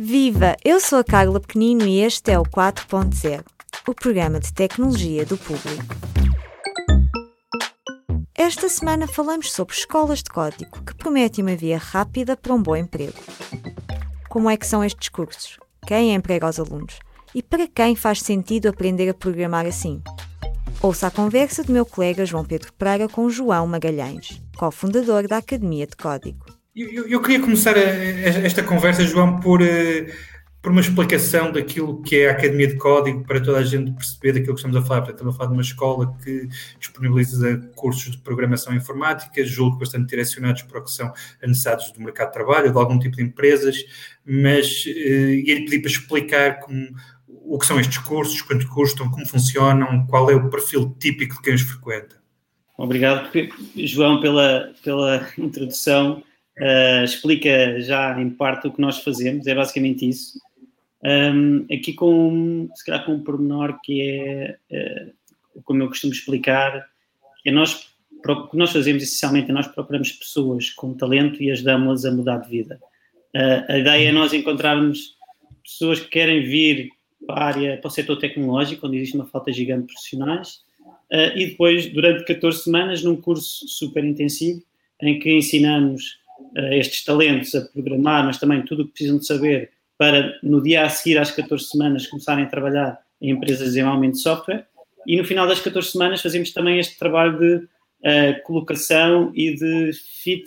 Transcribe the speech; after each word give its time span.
Viva! 0.00 0.56
Eu 0.64 0.78
sou 0.78 1.00
a 1.00 1.04
Carla 1.04 1.40
Pequenino 1.40 1.84
e 1.84 1.98
este 1.98 2.30
é 2.30 2.38
o 2.38 2.44
4.0, 2.44 3.44
o 3.88 3.92
programa 3.92 4.38
de 4.38 4.54
tecnologia 4.54 5.26
do 5.26 5.36
público. 5.36 5.92
Esta 8.32 8.68
semana 8.68 9.08
falamos 9.08 9.50
sobre 9.50 9.74
escolas 9.74 10.22
de 10.22 10.30
código 10.30 10.84
que 10.84 10.94
prometem 10.94 11.44
uma 11.44 11.56
via 11.56 11.78
rápida 11.78 12.36
para 12.36 12.54
um 12.54 12.62
bom 12.62 12.76
emprego. 12.76 13.18
Como 14.28 14.48
é 14.48 14.56
que 14.56 14.68
são 14.68 14.84
estes 14.84 15.08
cursos? 15.08 15.58
Quem 15.84 16.14
emprega 16.14 16.48
os 16.48 16.60
alunos? 16.60 17.00
E 17.34 17.42
para 17.42 17.66
quem 17.66 17.96
faz 17.96 18.20
sentido 18.20 18.68
aprender 18.68 19.08
a 19.08 19.14
programar 19.14 19.66
assim? 19.66 20.00
Ouça 20.80 21.08
a 21.08 21.10
conversa 21.10 21.64
do 21.64 21.72
meu 21.72 21.84
colega 21.84 22.24
João 22.24 22.44
Pedro 22.44 22.72
Praga 22.74 23.08
com 23.08 23.28
João 23.28 23.66
Magalhães, 23.66 24.40
cofundador 24.56 25.26
da 25.26 25.38
Academia 25.38 25.88
de 25.88 25.96
Código. 25.96 26.57
Eu, 26.78 27.08
eu 27.08 27.20
queria 27.20 27.40
começar 27.40 27.76
a, 27.76 27.80
a, 27.80 28.46
esta 28.46 28.62
conversa, 28.62 29.04
João, 29.04 29.40
por, 29.40 29.60
uh, 29.60 30.06
por 30.62 30.70
uma 30.70 30.80
explicação 30.80 31.50
daquilo 31.50 32.00
que 32.02 32.20
é 32.20 32.28
a 32.28 32.32
Academia 32.32 32.68
de 32.68 32.76
Código, 32.76 33.24
para 33.24 33.40
toda 33.40 33.58
a 33.58 33.64
gente 33.64 33.90
perceber 33.90 34.34
daquilo 34.34 34.54
que 34.54 34.60
estamos 34.60 34.76
a 34.76 34.82
falar. 34.82 35.10
Estamos 35.10 35.34
a 35.34 35.36
falar 35.36 35.48
de 35.48 35.54
uma 35.54 35.62
escola 35.62 36.16
que 36.22 36.48
disponibiliza 36.78 37.56
cursos 37.74 38.12
de 38.12 38.18
programação 38.18 38.72
informática, 38.76 39.44
julgo 39.44 39.78
bastante 39.78 40.08
direcionados 40.08 40.62
para 40.62 40.78
o 40.78 40.84
que 40.84 40.92
são 40.92 41.08
as 41.08 41.48
necessidades 41.48 41.90
do 41.90 42.00
mercado 42.00 42.28
de 42.28 42.34
trabalho, 42.34 42.70
de 42.70 42.78
algum 42.78 42.96
tipo 43.00 43.16
de 43.16 43.24
empresas, 43.24 43.84
mas 44.24 44.84
uh, 44.86 44.88
ia-lhe 44.88 45.64
pedir 45.64 45.80
para 45.80 45.90
explicar 45.90 46.60
como 46.60 46.90
o 47.26 47.58
que 47.58 47.66
são 47.66 47.80
estes 47.80 47.98
cursos, 47.98 48.40
quanto 48.40 48.68
custam, 48.68 49.10
como 49.10 49.26
funcionam, 49.26 50.06
qual 50.06 50.30
é 50.30 50.36
o 50.36 50.48
perfil 50.48 50.94
típico 51.00 51.34
de 51.34 51.42
quem 51.42 51.54
os 51.54 51.62
frequenta. 51.62 52.22
Obrigado, 52.76 53.28
João, 53.74 54.20
pela, 54.20 54.72
pela 54.84 55.28
introdução. 55.36 56.22
Uh, 56.60 57.04
explica 57.04 57.80
já 57.80 58.20
em 58.20 58.30
parte 58.30 58.66
o 58.66 58.72
que 58.72 58.80
nós 58.80 58.98
fazemos, 58.98 59.46
é 59.46 59.54
basicamente 59.54 60.08
isso. 60.08 60.40
Um, 61.02 61.64
aqui 61.72 61.92
com, 61.92 62.68
se 62.74 62.84
calhar 62.84 63.04
com 63.04 63.12
um 63.12 63.22
pormenor 63.22 63.78
que 63.82 64.02
é, 64.02 64.56
uh, 64.70 65.62
como 65.62 65.82
eu 65.82 65.88
costumo 65.88 66.12
explicar, 66.12 66.88
é 67.44 67.52
nós, 67.52 67.88
o 68.26 68.48
que 68.48 68.56
nós 68.56 68.72
fazemos 68.72 69.02
essencialmente 69.02 69.50
é 69.50 69.54
nós 69.54 69.68
procuramos 69.68 70.10
pessoas 70.12 70.70
com 70.70 70.94
talento 70.94 71.40
e 71.42 71.50
ajudamos-las 71.50 72.04
a 72.04 72.10
mudar 72.10 72.38
de 72.38 72.50
vida. 72.50 72.80
Uh, 73.34 73.72
a 73.72 73.78
ideia 73.78 74.08
é 74.08 74.12
nós 74.12 74.32
encontrarmos 74.32 75.16
pessoas 75.62 76.00
que 76.00 76.08
querem 76.08 76.42
vir 76.42 76.90
para 77.26 77.36
a 77.36 77.44
área, 77.44 77.76
para 77.76 77.88
o 77.88 77.90
setor 77.90 78.16
tecnológico, 78.16 78.86
onde 78.86 78.96
existe 78.96 79.14
uma 79.14 79.26
falta 79.26 79.52
gigante 79.52 79.86
de 79.86 79.92
profissionais, 79.92 80.62
uh, 81.12 81.36
e 81.36 81.46
depois, 81.46 81.86
durante 81.92 82.24
14 82.24 82.64
semanas, 82.64 83.04
num 83.04 83.16
curso 83.16 83.68
super 83.68 84.04
intensivo, 84.04 84.62
em 85.00 85.20
que 85.20 85.32
ensinamos 85.32 86.18
estes 86.72 87.04
talentos 87.04 87.54
a 87.54 87.60
programar, 87.62 88.24
mas 88.24 88.38
também 88.38 88.62
tudo 88.64 88.82
o 88.82 88.86
que 88.86 88.92
precisam 88.92 89.18
de 89.18 89.26
saber 89.26 89.70
para, 89.96 90.38
no 90.42 90.62
dia 90.62 90.84
a 90.84 90.88
seguir 90.88 91.18
às 91.18 91.30
14 91.30 91.64
semanas, 91.64 92.06
começarem 92.06 92.44
a 92.44 92.48
trabalhar 92.48 92.98
em 93.20 93.30
empresas 93.30 93.58
de 93.58 93.64
desenvolvimento 93.66 94.14
de 94.14 94.20
software, 94.20 94.66
e 95.06 95.16
no 95.16 95.24
final 95.24 95.46
das 95.46 95.60
14 95.60 95.90
semanas 95.90 96.22
fazemos 96.22 96.52
também 96.52 96.78
este 96.78 96.98
trabalho 96.98 97.38
de 97.38 97.54
uh, 97.56 98.42
colocação 98.44 99.32
e 99.34 99.54
de 99.54 99.90
fit 100.22 100.44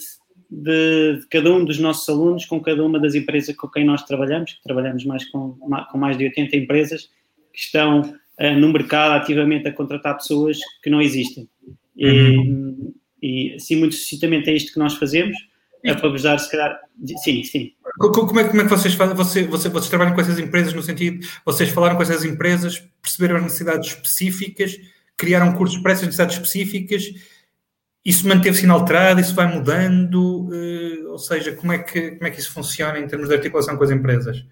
de, 0.50 1.20
de, 1.20 1.28
cada 1.30 1.52
um 1.52 1.64
dos 1.66 1.80
nossos 1.80 2.08
alunos 2.08 2.46
com 2.46 2.60
cada 2.62 2.84
uma 2.84 3.00
das 3.00 3.16
empresas 3.16 3.56
com 3.56 3.68
quem 3.68 3.86
nós 3.86 4.04
trabalhamos, 4.04 4.54
que 4.54 4.64
trabalhamos 4.64 5.06
mais 5.06 5.26
com, 5.30 5.58
com 5.92 5.98
mais 5.98 6.18
de 6.18 6.26
80 6.26 6.58
empresas 6.58 7.10
que 7.54 7.60
estão 7.60 8.02
uh, 8.02 8.60
no 8.60 8.72
mercado 8.72 9.14
ativamente 9.14 9.68
a 9.68 9.74
contratar 9.74 10.18
pessoas 10.18 10.60
que 10.84 10.90
não 10.90 11.02
existem. 11.02 11.50
Uhum. 11.98 12.94
E, 13.22 13.52
e, 13.52 13.56
assim, 13.56 13.78
muito 13.78 13.96
sucintamente 13.96 14.50
é 14.50 14.54
isto 14.54 14.74
que 14.74 14.80
nós 14.80 14.96
fazemos, 14.96 15.38
é 15.84 15.94
para 15.94 16.10
vos 16.10 16.24
dar, 16.24 16.38
se 16.38 16.50
calhar... 16.52 16.80
Sim, 17.24 17.44
sim. 17.44 17.74
Como 17.98 18.40
é, 18.40 18.44
como 18.44 18.62
é 18.62 18.64
que 18.64 18.70
vocês 18.70 18.94
fazem? 18.94 19.16
Você, 19.16 19.44
você, 19.44 19.70
vocês 19.70 19.90
trabalham 19.90 20.14
com 20.14 20.22
essas 20.22 20.40
empresas 20.40 20.74
no 20.74 20.84
sentido, 20.84 21.26
vocês 21.46 21.70
falaram 21.70 21.96
com 21.96 22.04
essas 22.04 22.24
empresas, 22.24 22.84
perceberam 23.02 23.38
as 23.38 23.44
necessidades 23.44 23.90
específicas, 23.90 24.78
criaram 25.18 25.54
cursos 25.54 25.82
para 25.82 25.92
essas 25.94 26.06
necessidades 26.06 26.36
específicas 26.36 27.12
isso 28.04 28.28
manteve-se 28.28 28.64
inalterado, 28.64 29.22
isso 29.22 29.36
vai 29.36 29.46
mudando, 29.46 30.50
uh, 30.50 31.12
ou 31.12 31.20
seja, 31.20 31.54
como 31.54 31.72
é, 31.72 31.80
que, 31.80 32.12
como 32.12 32.28
é 32.28 32.32
que 32.32 32.40
isso 32.40 32.52
funciona 32.52 33.00
em 33.00 33.08
termos 33.08 33.30
de 33.30 33.36
articulação 33.36 33.78
com 33.78 33.84
as 33.84 33.92
empresas? 33.92 34.44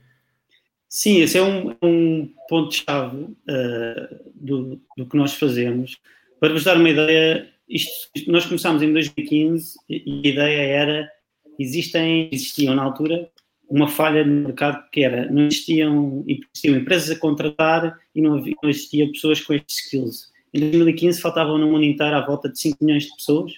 Sim, 0.88 1.22
esse 1.22 1.38
é 1.38 1.42
um, 1.42 1.76
um 1.82 2.32
ponto-chave 2.48 3.18
uh, 3.18 4.32
do, 4.36 4.80
do 4.96 5.06
que 5.06 5.18
nós 5.18 5.34
fazemos. 5.34 5.98
Para 6.40 6.54
vos 6.54 6.64
dar 6.64 6.78
uma 6.78 6.90
ideia, 6.90 7.50
isto, 7.68 8.10
nós 8.28 8.46
começámos 8.46 8.84
em 8.84 8.94
2015 8.94 9.78
e 9.90 10.22
a 10.26 10.28
ideia 10.28 10.62
era, 10.62 11.12
existem, 11.60 12.30
existiam 12.32 12.74
na 12.74 12.84
altura 12.84 13.30
uma 13.70 13.88
falha 13.88 14.26
no 14.26 14.48
mercado 14.48 14.84
que 14.92 15.04
era, 15.04 15.30
não 15.32 15.46
existiam, 15.46 16.26
existiam 16.28 16.78
empresas 16.78 17.16
a 17.16 17.20
contratar 17.20 18.00
e 18.16 18.22
não, 18.22 18.36
havia, 18.36 18.56
não 18.64 18.70
existia 18.70 19.08
pessoas 19.12 19.42
com 19.42 19.54
estes 19.54 19.86
skills. 19.86 20.32
Em 20.52 20.60
2015 20.72 21.22
faltavam 21.22 21.58
no 21.60 21.68
mundo 21.72 21.84
inteiro 21.84 22.16
à 22.16 22.26
volta 22.26 22.50
de 22.50 22.60
5 22.60 22.84
milhões 22.84 23.04
de 23.04 23.16
pessoas. 23.16 23.54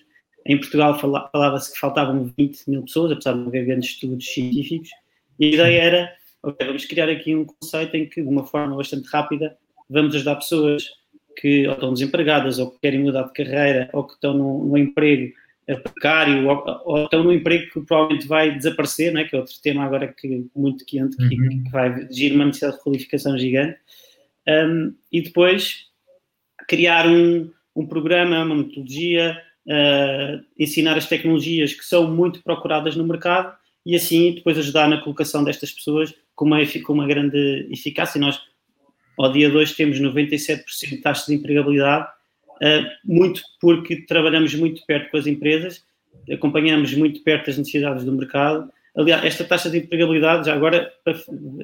Em 0.45 0.57
Portugal 0.57 0.99
falava-se 0.99 1.71
que 1.71 1.79
faltavam 1.79 2.29
20 2.37 2.69
mil 2.69 2.83
pessoas, 2.83 3.13
apesar 3.13 3.33
de 3.33 3.47
haver 3.47 3.65
grandes 3.65 3.91
estudos 3.91 4.25
científicos. 4.25 4.89
E 5.39 5.45
a 5.45 5.49
ideia 5.49 5.81
era, 5.81 6.13
ok, 6.43 6.67
vamos 6.67 6.85
criar 6.85 7.07
aqui 7.07 7.33
um 7.33 7.45
conceito 7.45 7.95
em 7.95 8.09
que, 8.09 8.21
de 8.21 8.27
uma 8.27 8.45
forma 8.45 8.75
bastante 8.75 9.07
rápida, 9.07 9.55
vamos 9.89 10.13
ajudar 10.15 10.35
pessoas 10.35 10.89
que 11.37 11.65
ou 11.67 11.73
estão 11.73 11.93
desempregadas, 11.93 12.59
ou 12.59 12.71
que 12.71 12.79
querem 12.81 12.99
mudar 12.99 13.23
de 13.23 13.33
carreira, 13.33 13.89
ou 13.93 14.03
que 14.03 14.13
estão 14.13 14.33
num 14.33 14.75
emprego 14.75 15.31
precário, 15.65 16.47
ou, 16.47 16.81
ou, 16.85 17.03
estão 17.03 17.23
num 17.23 17.31
emprego 17.31 17.71
que 17.71 17.81
provavelmente 17.81 18.27
vai 18.27 18.55
desaparecer, 18.55 19.13
né, 19.13 19.23
que 19.23 19.35
é 19.35 19.39
outro 19.39 19.53
tema 19.61 19.83
agora 19.83 20.07
que, 20.07 20.47
muito 20.55 20.85
quente, 20.85 21.15
que, 21.15 21.23
uhum. 21.23 21.63
que 21.63 21.69
vai 21.71 22.01
exigir 22.01 22.33
uma 22.33 22.45
necessidade 22.45 22.77
de 22.77 22.83
qualificação 22.83 23.37
gigante. 23.37 23.77
Um, 24.47 24.93
e 25.11 25.21
depois 25.21 25.87
criar 26.67 27.07
um, 27.07 27.51
um 27.75 27.85
programa, 27.85 28.43
uma 28.43 28.55
metodologia, 28.55 29.37
uh, 29.67 30.43
ensinar 30.57 30.97
as 30.97 31.07
tecnologias 31.07 31.73
que 31.73 31.85
são 31.85 32.09
muito 32.09 32.41
procuradas 32.43 32.95
no 32.95 33.05
mercado 33.05 33.55
e 33.85 33.95
assim 33.95 34.33
depois 34.35 34.57
ajudar 34.57 34.87
na 34.87 35.01
colocação 35.01 35.43
destas 35.43 35.71
pessoas 35.71 36.13
com 36.35 36.45
uma, 36.45 36.59
com 36.83 36.93
uma 36.93 37.07
grande 37.07 37.67
eficácia. 37.71 38.17
E 38.17 38.21
nós, 38.21 38.39
ao 39.17 39.31
dia 39.31 39.49
2, 39.49 39.73
temos 39.73 39.99
97% 39.99 40.63
de 40.89 40.97
taxa 40.97 41.25
de 41.27 41.35
empregabilidade, 41.35 42.07
muito 43.03 43.41
porque 43.59 44.05
trabalhamos 44.05 44.53
muito 44.55 44.85
perto 44.85 45.09
com 45.09 45.17
as 45.17 45.27
empresas, 45.27 45.83
acompanhamos 46.31 46.93
muito 46.93 47.23
perto 47.23 47.49
as 47.49 47.57
necessidades 47.57 48.03
do 48.03 48.11
mercado. 48.11 48.69
Aliás, 48.95 49.23
esta 49.23 49.43
taxa 49.43 49.69
de 49.69 49.79
empregabilidade 49.79 50.45
já 50.45 50.53
agora 50.53 50.91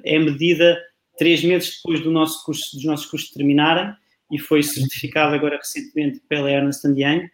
é 0.04 0.18
medida 0.18 0.78
três 1.18 1.44
meses 1.44 1.78
depois 1.78 2.00
do 2.02 2.12
nosso 2.12 2.44
curso, 2.46 2.76
dos 2.76 2.86
nossos 2.86 3.06
cursos 3.06 3.32
terminarem 3.32 3.94
e 4.32 4.40
foi 4.40 4.64
certificado 4.64 5.36
agora 5.36 5.58
recentemente 5.58 6.22
pela 6.28 6.50
Ernst 6.50 6.84
Young. 6.86 7.30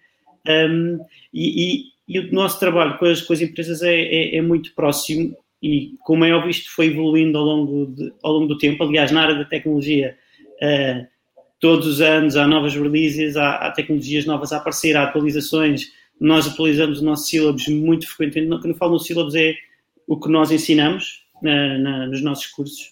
Um, 0.48 1.00
e, 1.34 1.64
e, 1.64 1.84
e, 2.08 2.20
o 2.20 2.34
nosso 2.34 2.60
trabalho 2.60 2.98
com 2.98 3.06
as, 3.06 3.22
com 3.22 3.34
as 3.34 3.42
empresas 3.42 3.82
é, 3.82 3.96
é, 3.96 4.36
é, 4.38 4.42
muito 4.42 4.74
próximo 4.76 5.36
e, 5.62 5.96
como 6.02 6.26
é 6.26 6.34
óbvio, 6.34 6.52
isto 6.52 6.70
foi 6.70 6.88
evoluindo 6.88 7.38
ao 7.38 7.46
longo, 7.46 7.86
de, 7.88 8.14
ao 8.22 8.34
longo 8.34 8.48
do 8.48 8.58
tempo. 8.58 8.84
Aliás, 8.84 9.12
na 9.12 9.22
área 9.22 9.36
da 9.36 9.46
tecnologia, 9.46 10.18
uh, 10.62 11.08
todos 11.64 11.88
os 11.88 12.02
anos 12.02 12.36
há 12.36 12.46
novas 12.46 12.76
releases, 12.76 13.38
há, 13.38 13.56
há, 13.56 13.72
tecnologias 13.72 14.26
novas 14.26 14.52
a 14.52 14.58
aparecer, 14.58 14.98
há 14.98 15.04
atualizações. 15.04 15.94
Nós 16.20 16.46
atualizamos 16.46 17.00
o 17.00 17.06
nosso 17.06 17.30
sílabos 17.30 17.70
muito 17.70 18.06
frequentemente. 18.06 18.62
Quando 18.62 18.74
eu 18.74 18.76
falo 18.76 18.92
no 18.92 19.00
sílabos 19.00 19.34
é 19.34 19.56
o 20.06 20.20
que 20.20 20.28
nós 20.28 20.52
ensinamos 20.52 21.26
na, 21.42 21.78
na, 21.78 22.08
nos 22.08 22.22
nossos 22.22 22.48
cursos. 22.48 22.92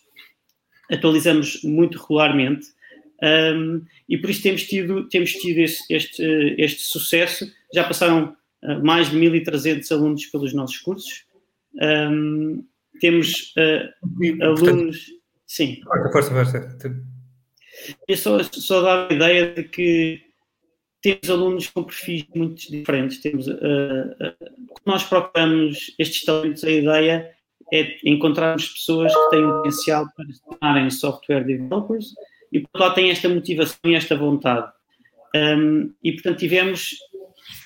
Atualizamos 0.89 1.61
muito 1.63 1.99
regularmente. 1.99 2.65
Um, 3.21 3.83
e 4.07 4.17
por 4.17 4.29
isso 4.29 4.41
temos 4.41 4.63
tido, 4.63 5.05
temos 5.09 5.33
tido 5.33 5.57
este, 5.57 5.93
este, 5.93 6.55
este 6.57 6.81
sucesso. 6.83 7.45
Já 7.73 7.84
passaram 7.84 8.37
uh, 8.63 8.85
mais 8.85 9.11
de 9.11 9.17
1.300 9.17 9.91
alunos 9.91 10.25
pelos 10.28 10.53
nossos 10.53 10.78
cursos. 10.78 11.25
Um, 11.75 12.63
temos 13.01 13.53
uh, 13.57 14.46
alunos. 14.46 15.07
Sim. 15.46 15.81
Força, 16.13 16.31
força. 16.31 16.78
É 18.08 18.16
só, 18.16 18.41
só 18.44 19.08
a 19.08 19.14
ideia 19.14 19.53
de 19.53 19.64
que 19.64 20.22
temos 21.02 21.29
alunos 21.29 21.68
com 21.68 21.84
perfis 21.84 22.26
muito 22.35 22.70
diferentes. 22.72 23.20
Temos, 23.20 23.47
uh, 23.47 23.52
uh, 23.53 24.52
nós 24.85 25.03
procuramos 25.03 25.94
estes 25.97 26.23
talentos, 26.23 26.64
a 26.64 26.70
ideia 26.70 27.32
é 27.73 27.97
encontrarmos 28.03 28.68
pessoas 28.68 29.14
que 29.14 29.29
têm 29.29 29.44
o 29.44 29.58
potencial 29.58 30.06
para 30.16 30.26
se 30.26 30.41
tornarem 30.44 30.90
software 30.90 31.46
developers 31.46 32.14
e 32.52 32.59
por 32.59 32.82
lá 32.82 32.91
tem 32.91 33.09
esta 33.09 33.29
motivação 33.29 33.79
e 33.85 33.96
esta 33.96 34.16
vontade. 34.16 34.70
Um, 35.34 35.94
e 36.03 36.12
portanto 36.12 36.40
tivemos, 36.40 36.96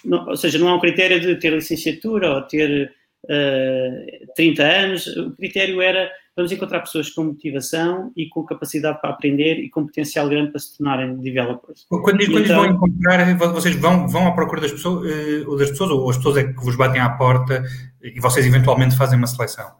não, 0.04 0.28
ou 0.28 0.38
seja, 0.38 0.60
não 0.60 0.69
há 0.69 0.75
um 0.75 0.80
critério 0.80 1.19
de 1.19 1.36
ter 1.38 1.52
licenciatura 1.52 2.36
ou 2.36 2.42
ter 2.44 2.94
uh, 3.25 4.34
30 4.36 4.63
anos, 4.63 5.07
o 5.07 5.31
critério 5.31 5.81
era 5.81 6.12
vamos 6.35 6.51
encontrar 6.51 6.81
pessoas 6.81 7.09
com 7.09 7.23
motivação 7.23 8.11
e 8.15 8.27
com 8.27 8.43
capacidade 8.43 8.99
para 8.99 9.09
aprender 9.09 9.59
e 9.59 9.69
com 9.69 9.85
potencial 9.85 10.27
grande 10.27 10.51
para 10.51 10.59
se 10.59 10.77
tornarem 10.77 11.15
developers. 11.17 11.85
Quando, 11.87 12.03
quando 12.03 12.21
então, 12.21 12.61
vão 12.61 12.65
encontrar, 12.65 13.37
vocês 13.53 13.75
vão, 13.75 14.07
vão 14.07 14.27
à 14.27 14.31
procura 14.33 14.61
das 14.61 14.71
pessoas, 14.71 15.09
uh, 15.45 15.57
das 15.57 15.69
pessoas 15.69 15.91
ou 15.91 16.09
as 16.09 16.17
pessoas 16.17 16.37
é 16.37 16.43
que 16.43 16.63
vos 16.63 16.75
batem 16.75 17.01
à 17.01 17.09
porta 17.09 17.63
e 18.03 18.19
vocês 18.19 18.45
eventualmente 18.45 18.97
fazem 18.97 19.17
uma 19.17 19.27
seleção? 19.27 19.71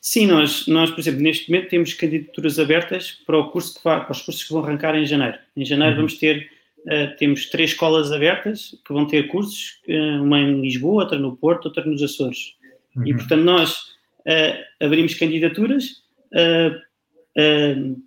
Sim, 0.00 0.26
nós, 0.26 0.66
nós, 0.66 0.90
por 0.90 1.00
exemplo, 1.00 1.22
neste 1.22 1.50
momento 1.50 1.70
temos 1.70 1.94
candidaturas 1.94 2.58
abertas 2.58 3.12
para, 3.26 3.38
o 3.38 3.50
curso 3.50 3.74
que 3.74 3.82
vai, 3.82 4.04
para 4.04 4.12
os 4.12 4.20
cursos 4.20 4.44
que 4.44 4.52
vão 4.52 4.62
arrancar 4.62 4.94
em 4.94 5.06
janeiro. 5.06 5.38
Em 5.56 5.64
janeiro 5.64 5.92
uhum. 5.92 5.96
vamos 6.02 6.18
ter, 6.18 6.46
uh, 6.80 7.16
temos 7.16 7.46
três 7.46 7.70
escolas 7.70 8.12
abertas 8.12 8.78
que 8.86 8.92
vão 8.92 9.06
ter 9.06 9.28
cursos, 9.28 9.80
uh, 9.88 10.22
uma 10.22 10.38
em 10.38 10.60
Lisboa, 10.60 11.04
outra 11.04 11.18
no 11.18 11.34
Porto, 11.34 11.66
outra 11.66 11.82
nos 11.86 12.02
Açores. 12.02 12.54
Uhum. 12.94 13.06
E, 13.06 13.14
portanto, 13.14 13.42
nós 13.44 13.93
uh, 14.26 14.84
abrimos 14.84 15.14
candidaturas, 15.14 16.02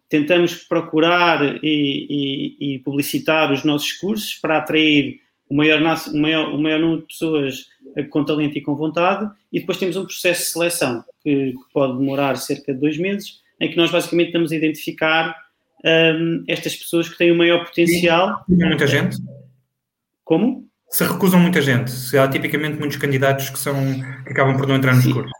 tentamos 0.09 0.55
procurar 0.55 1.63
e, 1.63 2.57
e, 2.59 2.75
e, 2.75 2.79
publicitar 2.79 3.51
os 3.51 3.63
nossos 3.63 3.93
cursos 3.93 4.35
para 4.35 4.57
atrair 4.57 5.21
o 5.49 5.55
maior, 5.55 5.79
o 5.79 6.17
maior, 6.17 6.53
o 6.53 6.57
maior 6.57 6.79
número 6.79 7.01
de 7.01 7.07
pessoas 7.07 7.67
com 8.09 8.25
talento 8.25 8.57
e 8.57 8.61
com 8.61 8.75
vontade, 8.75 9.29
e 9.51 9.59
depois 9.59 9.77
temos 9.77 9.95
um 9.95 10.05
processo 10.05 10.41
de 10.41 10.49
seleção 10.49 11.03
que, 11.23 11.53
que 11.53 11.73
pode 11.73 11.97
demorar 11.97 12.35
cerca 12.35 12.73
de 12.73 12.79
dois 12.79 12.97
meses, 12.97 13.41
em 13.59 13.69
que 13.69 13.77
nós 13.77 13.91
basicamente 13.91 14.27
estamos 14.27 14.51
a 14.51 14.55
identificar 14.55 15.35
um, 15.83 16.43
estas 16.47 16.75
pessoas 16.75 17.09
que 17.09 17.17
têm 17.17 17.31
o 17.31 17.37
maior 17.37 17.65
potencial. 17.65 18.43
E 18.49 18.65
muita 18.65 18.87
gente? 18.87 19.17
Como? 20.23 20.67
Se 20.89 21.03
recusam 21.03 21.39
muita 21.39 21.61
gente, 21.61 21.91
se 21.91 22.17
há 22.17 22.27
tipicamente 22.27 22.79
muitos 22.79 22.97
candidatos 22.97 23.49
que, 23.49 23.59
são, 23.59 23.75
que 24.23 24.31
acabam 24.31 24.55
por 24.55 24.67
não 24.67 24.75
entrar 24.75 24.95
nos 24.95 25.05
cursos. 25.05 25.31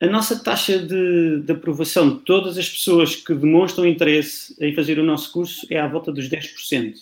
A 0.00 0.06
nossa 0.06 0.42
taxa 0.42 0.78
de, 0.78 1.40
de, 1.42 1.52
aprovação 1.52 2.16
de 2.16 2.24
todas 2.24 2.56
as 2.56 2.68
pessoas 2.68 3.16
que 3.16 3.34
demonstram 3.34 3.86
interesse 3.86 4.56
em 4.58 4.74
fazer 4.74 4.98
o 4.98 5.04
nosso 5.04 5.30
curso 5.30 5.66
é 5.68 5.78
à 5.78 5.86
volta 5.86 6.10
dos 6.10 6.28
10% 6.28 6.94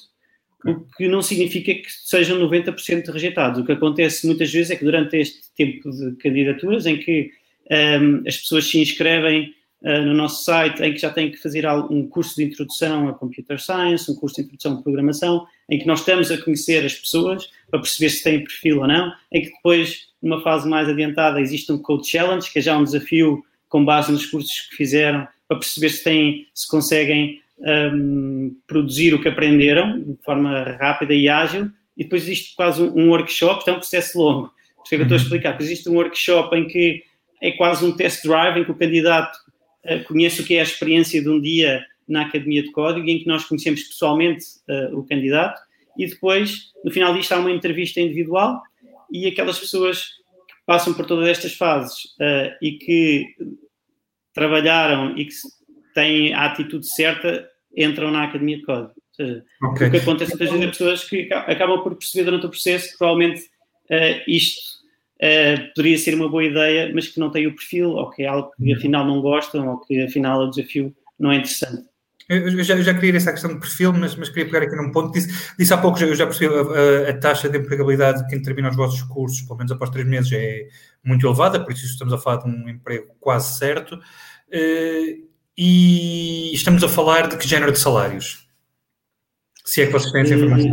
o 0.65 0.81
que 0.97 1.07
não 1.07 1.23
significa 1.23 1.73
que 1.75 1.87
sejam 1.89 2.39
90% 2.39 3.11
rejeitados. 3.13 3.61
O 3.61 3.65
que 3.65 3.73
acontece 3.73 4.27
muitas 4.27 4.51
vezes 4.51 4.71
é 4.71 4.77
que 4.77 4.85
durante 4.85 5.17
este 5.17 5.41
tempo 5.57 5.91
de 5.91 6.17
candidaturas, 6.17 6.87
em 6.87 6.99
que 6.99 7.31
um, 7.71 8.23
as 8.27 8.37
pessoas 8.37 8.69
se 8.69 8.81
inscrevem 8.81 9.55
uh, 9.83 10.03
no 10.03 10.15
nosso 10.15 10.45
site, 10.45 10.83
em 10.83 10.93
que 10.93 10.99
já 10.99 11.11
têm 11.11 11.31
que 11.31 11.37
fazer 11.37 11.67
um 11.91 12.09
curso 12.09 12.35
de 12.37 12.45
introdução 12.45 13.09
a 13.09 13.15
Computer 13.15 13.61
Science, 13.61 14.11
um 14.11 14.17
curso 14.17 14.37
de 14.37 14.43
introdução 14.43 14.75
a 14.75 14.83
programação, 14.83 15.47
em 15.71 15.79
que 15.79 15.87
nós 15.87 16.01
estamos 16.01 16.31
a 16.31 16.39
conhecer 16.39 16.85
as 16.85 16.95
pessoas 16.95 17.49
para 17.71 17.81
perceber 17.81 18.11
se 18.11 18.25
têm 18.25 18.43
perfil 18.43 18.81
ou 18.81 18.89
não, 18.89 19.13
em 19.33 19.43
que 19.43 19.51
depois, 19.53 20.08
numa 20.23 20.41
fase 20.43 20.69
mais 20.69 20.89
adiantada, 20.89 21.41
existe 21.41 21.71
um 21.73 21.79
Code 21.79 22.09
Challenge, 22.09 22.51
que 22.51 22.59
é 22.59 22.63
já 22.63 22.77
um 22.77 22.85
desafio 22.85 23.43
com 23.69 23.85
base 23.85 24.11
nos 24.11 24.27
cursos 24.27 24.63
que 24.63 24.77
fizeram, 24.77 25.27
para 25.47 25.59
perceber 25.59 25.89
se, 25.91 26.05
têm, 26.05 26.47
se 26.55 26.69
conseguem 26.69 27.41
um, 27.59 28.55
produzir 28.67 29.15
o 29.15 29.21
que 29.21 29.29
aprenderam 29.29 30.01
de 30.01 30.17
forma 30.25 30.77
rápida 30.79 31.15
e 31.15 31.29
ágil, 31.29 31.71
e 31.97 32.05
depois 32.05 32.23
existe 32.23 32.55
quase 32.55 32.83
um, 32.83 32.97
um 32.97 33.09
workshop, 33.11 33.69
é 33.69 33.73
um 33.73 33.79
processo 33.79 34.19
longo. 34.19 34.49
Por 34.77 34.85
isso 34.85 34.89
que 34.89 34.95
eu 34.95 35.03
estou 35.03 35.17
a 35.17 35.19
uhum. 35.19 35.25
explicar, 35.25 35.61
existe 35.61 35.89
um 35.89 35.95
workshop 35.95 36.57
em 36.57 36.67
que 36.67 37.03
é 37.43 37.53
quase 37.53 37.85
um 37.85 37.93
test 37.93 38.23
drive, 38.25 38.61
em 38.61 38.65
que 38.65 38.71
o 38.71 38.75
candidato 38.75 39.37
uh, 39.85 40.05
conhece 40.05 40.41
o 40.43 40.45
que 40.45 40.55
é 40.55 40.61
a 40.61 40.65
experiência 40.65 41.21
de 41.21 41.29
um 41.29 41.41
dia 41.41 41.85
na 42.09 42.23
Academia 42.23 42.63
de 42.63 42.71
Código, 42.73 43.09
em 43.09 43.19
que 43.19 43.27
nós 43.27 43.45
conhecemos 43.45 43.83
pessoalmente 43.83 44.45
uh, 44.69 44.99
o 44.99 45.05
candidato, 45.05 45.61
e 45.97 46.07
depois, 46.07 46.73
no 46.85 46.91
final 46.91 47.13
disto, 47.13 47.33
há 47.33 47.39
uma 47.39 47.51
entrevista 47.51 48.01
individual, 48.01 48.63
e 49.13 49.27
aquelas 49.27 49.59
pessoas 49.59 50.05
que 50.05 50.55
passam 50.67 50.95
por 50.95 51.07
todas 51.07 51.29
estas 51.29 51.55
fases 51.55 52.05
uh, 52.21 52.55
e 52.63 52.73
que 52.73 53.35
trabalharam 54.33 55.17
e 55.17 55.25
que 55.25 55.35
têm 55.95 56.33
a 56.33 56.47
atitude 56.47 56.87
certa, 56.87 57.49
entram 57.77 58.11
na 58.11 58.25
academia 58.25 58.59
de 58.59 58.63
código. 58.63 58.93
Ou 58.95 59.27
seja, 59.27 59.45
okay. 59.65 59.89
o 59.89 59.91
que 59.91 59.97
acontece 59.97 60.31
muitas 60.31 60.51
vezes 60.51 60.65
é 60.65 60.69
pessoas 60.69 61.05
que 61.05 61.33
acabam 61.33 61.83
por 61.83 61.97
perceber 61.97 62.25
durante 62.25 62.47
o 62.47 62.51
processo 62.51 62.93
que 62.93 62.99
provavelmente 62.99 63.41
uh, 63.43 64.23
isto 64.29 64.61
uh, 65.23 65.75
poderia 65.75 65.99
ser 65.99 66.15
uma 66.15 66.29
boa 66.29 66.45
ideia, 66.45 66.93
mas 66.95 67.09
que 67.09 67.19
não 67.19 67.31
têm 67.31 67.47
o 67.47 67.55
perfil, 67.55 67.91
ou 67.91 68.11
que 68.11 68.23
é 68.23 68.27
algo 68.27 68.53
que 68.57 68.73
afinal 68.73 69.05
não 69.05 69.21
gostam, 69.21 69.69
ou 69.69 69.81
que 69.81 70.01
afinal 70.03 70.41
o 70.41 70.51
desafio 70.51 70.95
não 71.19 71.33
é 71.33 71.37
interessante. 71.37 71.88
Eu 72.29 72.63
já, 72.63 72.77
eu 72.77 72.83
já 72.83 72.93
queria 72.93 73.17
essa 73.17 73.33
questão 73.33 73.55
de 73.55 73.59
perfil, 73.59 73.91
mas, 73.95 74.15
mas 74.15 74.29
queria 74.29 74.45
pegar 74.45 74.63
aqui 74.63 74.77
num 74.77 74.93
ponto. 74.93 75.13
Disse, 75.13 75.55
disse 75.59 75.73
há 75.73 75.79
pouco, 75.79 75.99
eu 76.03 76.15
já 76.15 76.27
percebi, 76.27 76.55
a, 76.55 77.11
a, 77.11 77.19
taxa 77.19 77.49
de 77.49 77.57
empregabilidade 77.57 78.23
de 78.23 78.29
quem 78.29 78.43
termina 78.43 78.69
os 78.69 78.77
vossos 78.77 79.01
cursos, 79.03 79.41
pelo 79.43 79.57
menos 79.57 79.73
após 79.73 79.89
três 79.89 80.07
meses, 80.07 80.31
é 80.33 80.69
muito 81.03 81.27
elevada, 81.27 81.65
por 81.65 81.73
isso 81.73 81.87
estamos 81.87 82.13
a 82.13 82.19
falar 82.19 82.43
de 82.43 82.51
um 82.51 82.69
emprego 82.69 83.07
quase 83.19 83.57
certo. 83.59 83.95
Uh, 83.95 85.27
e 85.57 86.53
estamos 86.55 86.85
a 86.85 86.89
falar 86.89 87.29
de 87.29 87.37
que 87.39 87.49
género 87.49 87.73
de 87.73 87.79
salários? 87.79 88.47
Se 89.65 89.83
é 89.83 89.87
que 89.87 89.93
vocês 89.93 90.13
têm 90.13 90.23
essa 90.23 90.35
informação. 90.35 90.73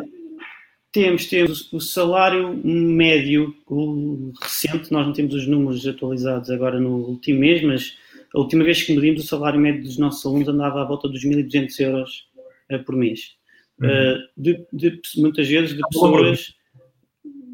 Temos, 0.92 1.26
temos 1.26 1.74
o 1.74 1.80
salário 1.80 2.54
médio 2.64 3.54
o 3.68 4.32
recente, 4.42 4.92
nós 4.92 5.06
não 5.06 5.14
temos 5.14 5.34
os 5.34 5.48
números 5.48 5.86
atualizados 5.88 6.50
agora 6.50 6.80
no 6.80 6.98
último 6.98 7.40
mês, 7.40 7.64
mas 7.64 7.98
a 8.36 8.40
última 8.40 8.66
vez 8.66 8.84
que 8.84 8.94
medimos 8.94 9.24
o 9.24 9.28
salário 9.28 9.60
médio 9.60 9.84
dos 9.84 9.98
nossos 9.98 10.26
alunos 10.26 10.48
andava 10.48 10.82
à 10.82 10.86
volta 10.86 11.08
dos 11.08 11.24
1.200 11.24 11.80
euros 11.80 12.28
uh, 12.70 12.84
por 12.84 12.96
mês. 12.96 13.38
Uhum. 13.80 13.88
Uh, 13.88 14.18
de, 14.38 14.66
de, 14.74 15.02
muitas 15.18 15.48
vezes 15.48 15.76
de 15.76 15.82
pessoas. 15.90 16.54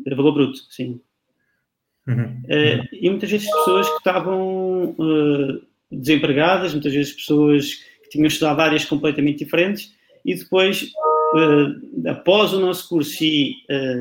Era 0.05 0.15
valor 0.15 0.33
bruto, 0.33 0.57
sim. 0.69 0.99
Uhum. 2.07 2.41
Uh, 2.45 2.87
e 2.91 3.09
muitas 3.09 3.29
vezes 3.29 3.49
pessoas 3.49 3.87
que 3.87 3.97
estavam 3.97 4.95
desempregadas, 5.91 6.73
muitas 6.73 6.93
vezes 6.93 7.13
pessoas 7.13 7.75
que 8.03 8.09
tinham 8.09 8.25
estudado 8.25 8.61
áreas 8.61 8.85
completamente 8.85 9.39
diferentes 9.39 9.93
e 10.25 10.33
depois, 10.33 10.91
após 12.07 12.53
o 12.53 12.59
nosso 12.59 12.89
curso 12.89 13.23
e 13.23 13.55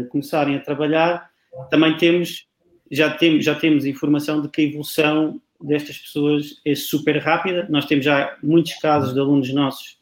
começarem 0.08 0.56
a 0.56 0.60
trabalhar, 0.60 1.30
também 1.70 1.96
temos 1.96 2.46
já, 2.90 3.10
temos, 3.10 3.44
já 3.44 3.54
temos 3.54 3.84
informação 3.84 4.40
de 4.42 4.48
que 4.48 4.62
a 4.62 4.64
evolução 4.64 5.40
destas 5.62 5.98
pessoas 5.98 6.60
é 6.64 6.74
super 6.74 7.18
rápida. 7.18 7.66
Nós 7.68 7.86
temos 7.86 8.04
já 8.04 8.36
muitos 8.42 8.74
casos 8.74 9.12
de 9.12 9.20
alunos 9.20 9.52
nossos 9.52 9.98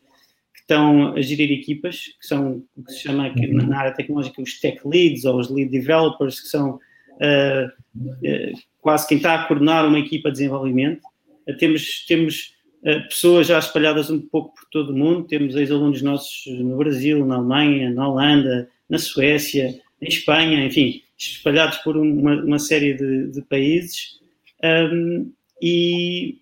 que 0.54 0.60
estão 0.60 1.14
a 1.14 1.20
gerir 1.20 1.50
equipas, 1.52 2.14
que 2.20 2.26
são 2.26 2.62
o 2.76 2.84
que 2.84 2.92
se 2.92 3.00
chama 3.00 3.26
aqui, 3.26 3.46
na 3.46 3.78
área 3.78 3.94
tecnológica 3.94 4.40
os 4.40 4.60
tech 4.60 4.80
leads 4.84 5.24
ou 5.24 5.38
os 5.38 5.50
lead 5.50 5.70
developers, 5.70 6.40
que 6.40 6.48
são 6.48 6.70
uh, 6.76 8.58
quase 8.80 9.08
quem 9.08 9.16
está 9.16 9.34
a 9.34 9.44
coordenar 9.46 9.86
uma 9.86 9.98
equipa 9.98 10.30
de 10.30 10.38
desenvolvimento. 10.38 11.02
Temos, 11.58 12.04
temos 12.06 12.54
uh, 12.82 13.08
pessoas 13.08 13.46
já 13.46 13.58
espalhadas 13.58 14.10
um 14.10 14.20
pouco 14.20 14.54
por 14.54 14.68
todo 14.70 14.92
o 14.92 14.96
mundo, 14.96 15.26
temos 15.26 15.56
ex-alunos 15.56 16.02
nossos 16.02 16.46
no 16.46 16.76
Brasil, 16.76 17.24
na 17.24 17.36
Alemanha, 17.36 17.90
na 17.90 18.08
Holanda, 18.08 18.68
na 18.88 18.98
Suécia, 18.98 19.74
em 20.00 20.08
Espanha, 20.08 20.64
enfim, 20.64 21.02
espalhados 21.16 21.78
por 21.78 21.96
uma, 21.96 22.36
uma 22.42 22.58
série 22.58 22.94
de, 22.94 23.32
de 23.32 23.42
países. 23.42 24.18
Um, 24.62 25.32
e, 25.60 26.38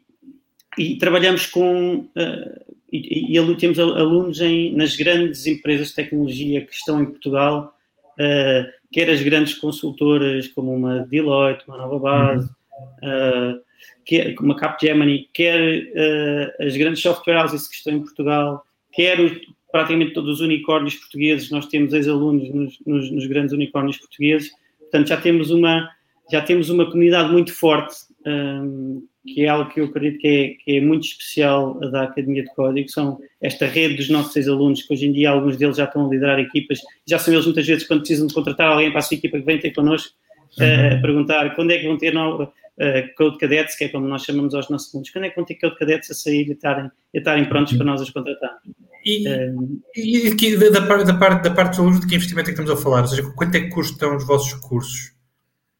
e, 0.79 0.97
trabalhamos 0.97 1.47
com 1.47 2.09
uh, 2.17 2.67
e, 2.93 3.37
e, 3.39 3.57
temos 3.57 3.79
alunos 3.79 4.41
em, 4.41 4.75
nas 4.75 4.97
grandes 4.97 5.47
empresas 5.47 5.89
de 5.89 5.95
tecnologia 5.95 6.65
que 6.65 6.73
estão 6.73 7.03
em 7.03 7.07
Portugal, 7.07 7.75
uh, 8.19 8.71
quer 8.93 9.11
as 9.11 9.23
grandes 9.23 9.55
consultoras 9.55 10.49
como 10.49 10.75
uma 10.75 11.01
Deloitte, 11.01 11.65
uma 11.67 11.77
Nova 11.77 11.99
Base, 11.99 12.49
uh, 12.49 13.61
quer, 14.05 14.35
a 14.39 14.55
Capgemini, 14.55 15.29
quer 15.33 15.61
uh, 15.61 16.65
as 16.65 16.77
grandes 16.77 17.03
software 17.03 17.43
houses 17.43 17.69
que 17.69 17.75
estão 17.75 17.93
em 17.93 18.01
Portugal, 18.01 18.65
quer 18.93 19.21
os, 19.21 19.33
praticamente 19.71 20.15
todos 20.15 20.35
os 20.35 20.41
unicórnios 20.41 20.95
portugueses, 20.95 21.51
nós 21.51 21.67
temos 21.67 21.93
ex-alunos 21.93 22.49
nos, 22.55 22.79
nos, 22.87 23.11
nos, 23.11 23.27
grandes 23.27 23.53
unicórnios 23.53 23.99
portugueses, 23.99 24.51
portanto 24.79 25.09
já 25.09 25.17
temos 25.17 25.51
uma, 25.51 25.91
já 26.31 26.41
temos 26.41 26.71
uma 26.71 26.87
comunidade 26.87 27.33
muito 27.33 27.53
forte, 27.53 27.95
um, 28.27 29.03
que 29.25 29.45
é 29.45 29.49
algo 29.49 29.71
que 29.71 29.81
eu 29.81 29.87
acredito 29.87 30.21
que 30.21 30.29
é, 30.29 30.49
que 30.65 30.77
é, 30.77 30.81
muito 30.81 31.05
especial 31.05 31.79
da 31.91 32.05
Academia 32.05 32.45
de 32.45 32.55
Código, 32.55 32.89
são 32.89 33.19
esta 33.41 33.67
rede 33.67 33.97
dos 33.97 34.09
nossos 34.09 34.35
ex-alunos, 34.37 34.83
que 34.83 34.95
hoje 34.95 35.07
em 35.07 35.13
dia 35.13 35.31
alguns 35.31 35.57
deles 35.57 35.77
já 35.77 35.85
estão 35.85 36.07
a 36.07 36.11
liderar 36.11 36.39
equipas, 36.39 36.81
já 37.07 37.19
são 37.19 37.33
eles 37.33 37.45
muitas 37.45 37.67
vezes 37.67 37.87
quando 37.87 38.01
precisam 38.01 38.27
de 38.27 38.35
contratar 38.35 38.71
alguém 38.71 38.91
para 38.91 39.01
a 39.01 39.03
sua 39.03 39.17
equipa 39.17 39.39
que 39.39 39.45
vem 39.45 39.59
ter 39.59 39.73
connosco, 39.73 40.13
uhum. 40.59 40.99
a 40.99 41.01
perguntar 41.01 41.55
quando 41.55 41.73
é 41.73 41.79
que 41.79 41.87
vão 41.87 41.99
ter 41.99 42.13
nova, 42.13 42.45
uh, 42.45 43.15
Code 43.17 43.39
Cadets, 43.39 43.77
que 43.77 43.85
é 43.85 43.89
como 43.89 44.07
nós 44.07 44.23
chamamos 44.23 44.55
aos 44.55 44.69
nossos 44.69 44.95
alunos. 44.95 45.11
Quando 45.11 45.25
é 45.25 45.31
que 45.31 45.37
vão 45.37 45.45
ter 45.45 45.55
Code 45.57 45.77
Cadets 45.77 46.11
a 46.11 46.15
sair 46.15 46.49
e 46.49 46.53
estarem, 46.53 46.91
e 47.13 47.19
estarem 47.19 47.45
prontos 47.47 47.75
para 47.75 47.87
nós 47.87 48.01
os 48.01 48.11
contratar? 48.11 48.59
E, 49.05 49.29
uh, 49.29 49.81
e 49.95 50.29
aqui, 50.29 50.57
da, 50.57 50.81
da, 50.81 50.87
parte, 50.87 51.07
da 51.43 51.51
parte 51.51 51.71
dos 51.71 51.79
alunos, 51.79 52.01
de 52.01 52.07
que 52.07 52.15
investimento 52.15 52.51
é 52.51 52.53
que 52.53 52.61
estamos 52.61 52.81
a 52.81 52.83
falar? 52.83 53.03
Ou 53.03 53.09
seja, 53.09 53.23
quanto 53.35 53.55
é 53.55 53.61
que 53.61 53.69
custam 53.69 54.17
os 54.17 54.27
vossos 54.27 54.55
cursos? 54.61 55.16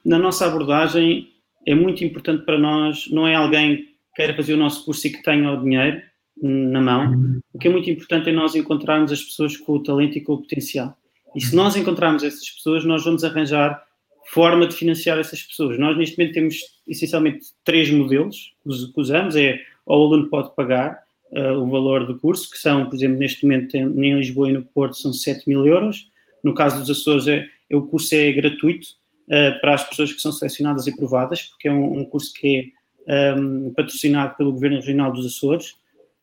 Na 0.07 0.21
nossa 0.21 0.47
abordagem, 0.47 1.29
é 1.67 1.75
muito 1.75 2.05
importante 2.05 2.45
para 2.45 2.57
nós, 2.57 3.11
não 3.11 3.27
é 3.27 3.35
alguém 3.35 3.79
que 3.79 3.97
queira 4.15 4.37
fazer 4.37 4.55
o 4.55 4.57
nosso 4.57 4.85
curso 4.85 5.05
e 5.09 5.11
que 5.11 5.21
tenha 5.21 5.51
o 5.51 5.61
dinheiro 5.61 6.01
na 6.41 6.81
mão. 6.81 7.41
O 7.53 7.59
que 7.59 7.67
é 7.67 7.71
muito 7.73 7.91
importante 7.91 8.31
é 8.31 8.33
nós 8.33 8.55
encontrarmos 8.55 9.11
as 9.11 9.21
pessoas 9.21 9.57
com 9.57 9.73
o 9.73 9.83
talento 9.83 10.17
e 10.17 10.21
com 10.21 10.35
o 10.35 10.39
potencial. 10.39 10.97
E 11.35 11.41
se 11.41 11.57
nós 11.57 11.75
encontrarmos 11.75 12.23
essas 12.23 12.49
pessoas, 12.49 12.85
nós 12.85 13.05
vamos 13.05 13.25
arranjar 13.25 13.83
forma 14.27 14.69
de 14.69 14.77
financiar 14.77 15.19
essas 15.19 15.43
pessoas. 15.43 15.77
Nós, 15.77 15.99
neste 15.99 16.17
momento, 16.17 16.35
temos 16.35 16.61
essencialmente 16.87 17.47
três 17.65 17.91
modelos 17.91 18.55
que 18.65 19.01
usamos. 19.01 19.35
É, 19.35 19.61
ou 19.85 20.05
o 20.05 20.15
aluno 20.15 20.29
pode 20.29 20.55
pagar 20.55 21.03
uh, 21.33 21.61
o 21.61 21.69
valor 21.69 22.07
do 22.07 22.17
curso, 22.17 22.49
que 22.49 22.59
são, 22.59 22.87
por 22.87 22.95
exemplo, 22.95 23.19
neste 23.19 23.45
momento 23.45 23.77
em 23.77 24.15
Lisboa 24.15 24.51
e 24.51 24.53
no 24.53 24.63
Porto 24.63 24.97
são 24.97 25.13
7 25.13 25.49
mil 25.49 25.67
euros. 25.67 26.09
No 26.45 26.55
caso 26.55 26.79
dos 26.79 26.91
Açores, 26.91 27.27
é, 27.27 27.49
é, 27.69 27.77
o 27.77 27.83
curso 27.83 28.15
é 28.15 28.31
gratuito 28.31 28.87
uh, 29.29 29.61
para 29.61 29.75
as 29.75 29.89
pessoas 29.89 30.13
que 30.13 30.21
são 30.21 30.33
selecionadas 30.33 30.87
e 30.87 30.91
aprovadas, 30.91 31.43
porque 31.43 31.69
é 31.69 31.73
um, 31.73 32.01
um 32.01 32.05
curso 32.05 32.33
que 32.33 32.73
um, 33.07 33.73
patrocinado 33.75 34.37
pelo 34.37 34.53
Governo 34.53 34.77
Regional 34.77 35.13
dos 35.13 35.27
Açores. 35.27 35.75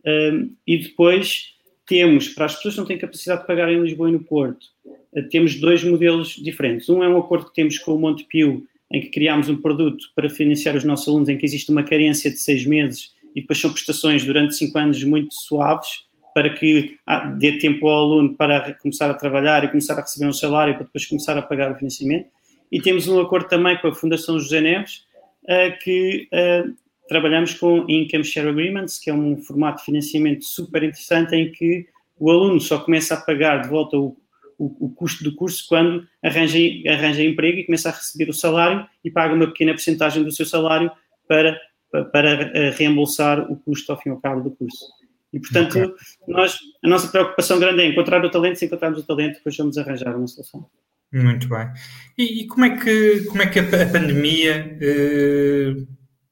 Um, 0.05 0.53
e 0.67 0.77
depois 0.77 1.53
temos, 1.86 2.29
para 2.29 2.45
as 2.45 2.55
pessoas 2.55 2.74
que 2.74 2.79
não 2.81 2.88
têm 2.88 2.98
capacidade 2.98 3.41
de 3.41 3.48
pagar 3.48 3.72
em 3.72 3.81
Lisboa 3.81 4.10
e 4.10 4.12
no 4.12 4.24
Porto, 4.24 4.65
uh, 4.86 5.29
temos 5.29 5.60
dois 5.60 5.83
modelos 5.83 6.36
diferentes. 6.36 6.89
Um 6.89 7.03
é 7.03 7.07
um 7.07 7.17
acordo 7.17 7.45
que 7.45 7.55
temos 7.55 7.77
com 7.77 7.95
o 7.95 8.00
Montepio, 8.00 8.65
em 8.91 9.01
que 9.01 9.10
criámos 9.10 9.50
um 9.50 9.57
produto 9.57 10.05
para 10.15 10.29
financiar 10.29 10.75
os 10.75 10.83
nossos 10.83 11.07
alunos, 11.07 11.29
em 11.29 11.38
que 11.38 11.45
existe 11.45 11.72
uma 11.72 11.83
carência 11.83 12.29
de 12.29 12.38
seis 12.38 12.65
meses 12.65 13.12
e 13.36 13.41
depois 13.41 13.60
são 13.60 13.72
prestações 13.72 14.24
durante 14.24 14.55
cinco 14.55 14.77
anos 14.77 15.03
muito 15.03 15.33
suaves, 15.33 16.05
para 16.33 16.50
que 16.51 16.98
ah, 17.05 17.25
dê 17.25 17.57
tempo 17.57 17.88
ao 17.88 18.03
aluno 18.03 18.36
para 18.36 18.74
começar 18.75 19.10
a 19.10 19.13
trabalhar 19.13 19.63
e 19.63 19.67
começar 19.67 19.98
a 19.98 20.01
receber 20.01 20.27
um 20.27 20.33
salário 20.33 20.75
para 20.75 20.83
depois 20.83 21.05
começar 21.05 21.38
a 21.38 21.41
pagar 21.41 21.72
o 21.72 21.75
financiamento. 21.75 22.27
E 22.74 22.82
temos 22.82 23.08
um 23.08 23.22
acordo 23.22 23.48
também 23.48 23.77
com 23.77 23.88
a 23.88 23.94
Fundação 23.94 24.39
José 24.39 24.60
Neves, 24.60 25.06
uh, 25.44 25.77
que 25.84 26.27
uh, 26.34 26.74
trabalhamos 27.08 27.53
com 27.53 27.86
Income 27.88 28.24
Share 28.24 28.50
Agreements, 28.50 28.98
que 28.98 29.12
é 29.12 29.13
um 29.13 29.38
formato 29.38 29.77
de 29.77 29.86
financiamento 29.86 30.44
super 30.44 30.82
interessante 30.82 31.36
em 31.36 31.51
que 31.51 31.86
o 32.18 32.32
aluno 32.32 32.60
só 32.60 32.80
começa 32.80 33.13
a 33.13 33.22
pagar 33.22 33.62
de 33.62 33.70
volta 33.70 33.96
o, 33.96 34.18
o, 34.58 34.88
o 34.88 34.89
custo 34.89 35.24
do 35.24 35.36
curso 35.36 35.63
quando 35.70 36.08
arranja, 36.24 36.58
arranja 36.88 37.24
emprego 37.24 37.60
e 37.60 37.63
começa 37.63 37.89
a 37.89 37.92
receber 37.92 38.27
o 38.27 38.34
salário 38.34 38.88
e 39.06 39.12
paga 39.12 39.36
uma 39.36 39.46
pequena 39.46 39.74
porcentagem 39.74 40.24
do 40.24 40.32
seu 40.32 40.46
salário 40.48 40.92
para, 41.27 41.62
para, 41.92 42.06
para 42.06 42.72
reembolsar 42.72 43.51
o 43.51 43.56
custo 43.56 43.92
ao 43.92 44.01
fim 44.01 44.10
e 44.10 44.13
ao 44.13 44.20
cabo 44.20 44.42
do 44.42 44.50
curso. 44.50 44.84
E, 45.32 45.39
portanto, 45.39 45.77
okay. 45.77 45.94
nós, 46.27 46.58
a 46.84 46.88
nossa 46.88 47.08
preocupação 47.08 47.60
grande 47.60 47.84
é 47.84 47.86
encontrar 47.86 48.25
o 48.25 48.32
talento, 48.32 48.58
se 48.58 48.65
encontrarmos 48.65 49.00
o 49.00 49.06
talento, 49.06 49.36
depois 49.36 49.56
vamos 49.56 49.77
arranjar 49.77 50.18
uma 50.18 50.25
solução. 50.25 50.65
Muito 51.13 51.48
bem. 51.48 51.70
E, 52.17 52.41
e 52.41 52.48
como, 52.48 52.65
é 52.65 52.77
que, 52.77 53.24
como 53.25 53.41
é 53.43 53.48
que 53.48 53.60
a, 53.60 53.63
pandemia 53.63 54.77
eh, 54.82 55.75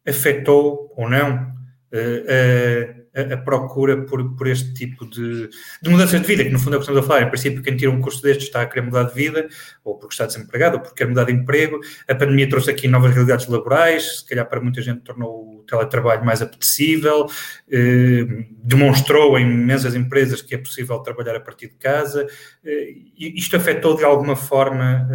afetou 0.07 0.91
ou 0.97 1.07
não 1.07 1.53
eh, 1.91 3.00
a, 3.15 3.33
a, 3.33 3.37
procura 3.37 4.05
por, 4.05 4.35
por 4.35 4.47
este 4.47 4.73
tipo 4.73 5.05
de, 5.05 5.49
de 5.81 5.89
mudança 5.89 6.19
de 6.19 6.25
vida, 6.25 6.43
que 6.43 6.49
no 6.49 6.59
fundo 6.59 6.75
é 6.75 6.77
o 6.77 6.79
que 6.79 6.83
estamos 6.83 7.03
a 7.03 7.07
falar. 7.07 7.23
Em 7.23 7.29
princípio, 7.29 7.61
quem 7.61 7.75
tira 7.75 7.91
um 7.91 8.01
curso 8.01 8.21
destes 8.21 8.47
está 8.47 8.61
a 8.61 8.65
querer 8.65 8.85
mudar 8.85 9.03
de 9.03 9.13
vida, 9.13 9.47
ou 9.83 9.97
porque 9.97 10.13
está 10.13 10.25
desempregado, 10.25 10.77
ou 10.77 10.81
porque 10.81 11.03
quer 11.03 11.09
mudar 11.09 11.25
de 11.25 11.33
emprego. 11.33 11.79
A 12.07 12.15
pandemia 12.15 12.49
trouxe 12.49 12.71
aqui 12.71 12.87
novas 12.87 13.13
realidades 13.13 13.47
laborais, 13.47 14.19
se 14.19 14.27
calhar 14.27 14.47
para 14.47 14.61
muita 14.61 14.81
gente 14.81 15.01
tornou 15.01 15.59
o 15.59 15.63
teletrabalho 15.63 16.25
mais 16.25 16.41
apetecível, 16.41 17.27
eh, 17.69 18.25
demonstrou 18.63 19.37
em 19.37 19.43
imensas 19.43 19.95
empresas 19.95 20.41
que 20.41 20.55
é 20.55 20.57
possível 20.57 20.99
trabalhar 20.99 21.35
a 21.35 21.39
partir 21.39 21.69
de 21.69 21.75
casa. 21.75 22.27
Eh, 22.63 22.93
isto 23.17 23.55
afetou 23.55 23.95
de 23.95 24.03
alguma 24.03 24.35
forma 24.35 25.07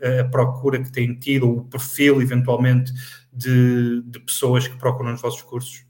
eh, 0.00 0.20
a 0.20 0.24
procura 0.24 0.82
que 0.82 0.92
têm 0.92 1.14
tido, 1.14 1.50
o 1.50 1.64
perfil, 1.64 2.20
eventualmente, 2.20 2.92
de, 3.32 4.02
de 4.02 4.20
pessoas 4.20 4.66
que 4.66 4.76
procuram 4.76 5.14
os 5.14 5.20
vossos 5.20 5.42
cursos? 5.42 5.85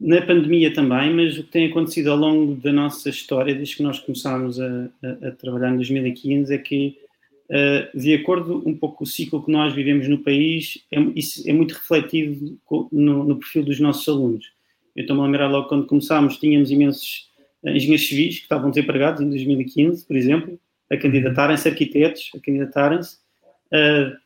Na 0.00 0.22
pandemia 0.22 0.72
também, 0.72 1.12
mas 1.12 1.36
o 1.36 1.44
que 1.44 1.50
tem 1.50 1.66
acontecido 1.66 2.10
ao 2.10 2.16
longo 2.16 2.54
da 2.54 2.72
nossa 2.72 3.10
história, 3.10 3.54
desde 3.54 3.76
que 3.76 3.82
nós 3.82 3.98
começámos 3.98 4.58
a, 4.58 4.88
a, 5.02 5.28
a 5.28 5.30
trabalhar 5.32 5.70
em 5.70 5.76
2015, 5.76 6.54
é 6.54 6.56
que, 6.56 6.96
uh, 7.50 7.98
de 7.98 8.14
acordo 8.14 8.62
um 8.66 8.74
pouco 8.74 8.98
com 8.98 9.04
o 9.04 9.06
ciclo 9.06 9.44
que 9.44 9.52
nós 9.52 9.74
vivemos 9.74 10.08
no 10.08 10.18
país, 10.18 10.82
é, 10.90 10.98
isso 11.14 11.48
é 11.48 11.52
muito 11.52 11.74
refletido 11.74 12.58
no, 12.90 13.24
no 13.24 13.36
perfil 13.36 13.62
dos 13.62 13.78
nossos 13.78 14.08
alunos. 14.08 14.50
Eu 14.96 15.02
estou-me 15.02 15.20
a 15.20 15.26
lembrar 15.26 15.48
logo 15.48 15.68
quando 15.68 15.86
começámos, 15.86 16.38
tínhamos 16.38 16.70
imensos 16.70 17.28
uh, 17.62 17.68
engenheiros 17.68 18.08
civis 18.08 18.36
que 18.36 18.44
estavam 18.44 18.70
desempregados 18.70 19.20
em 19.20 19.28
2015, 19.28 20.06
por 20.06 20.16
exemplo, 20.16 20.58
a 20.90 20.96
candidatarem-se, 20.96 21.68
arquitetos 21.68 22.30
a 22.34 22.40
candidatarem-se. 22.40 23.18
Uh, 23.70 24.16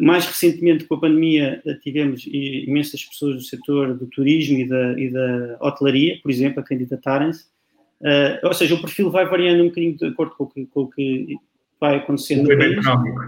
mais 0.00 0.26
recentemente, 0.26 0.84
com 0.84 0.94
a 0.94 1.00
pandemia, 1.00 1.62
tivemos 1.82 2.26
imensas 2.26 3.04
pessoas 3.04 3.36
do 3.36 3.42
setor 3.42 3.94
do 3.94 4.06
turismo 4.06 4.58
e 4.58 4.68
da, 4.68 5.00
e 5.00 5.10
da 5.10 5.58
hotelaria, 5.60 6.18
por 6.22 6.30
exemplo, 6.30 6.60
a 6.60 6.62
candidatarem-se. 6.62 7.46
Uh, 8.00 8.46
ou 8.46 8.54
seja, 8.54 8.74
o 8.74 8.80
perfil 8.80 9.10
vai 9.10 9.26
variando 9.26 9.62
um 9.62 9.68
bocadinho 9.68 9.96
de 9.96 10.06
acordo 10.06 10.34
com 10.36 10.44
o 10.44 10.46
que, 10.48 10.66
com 10.66 10.80
o 10.82 10.90
que 10.90 11.36
vai 11.80 11.96
acontecendo 11.96 12.46
o 12.46 12.52
no 12.52 12.58
país. 12.58 12.78
Económico. 12.78 13.20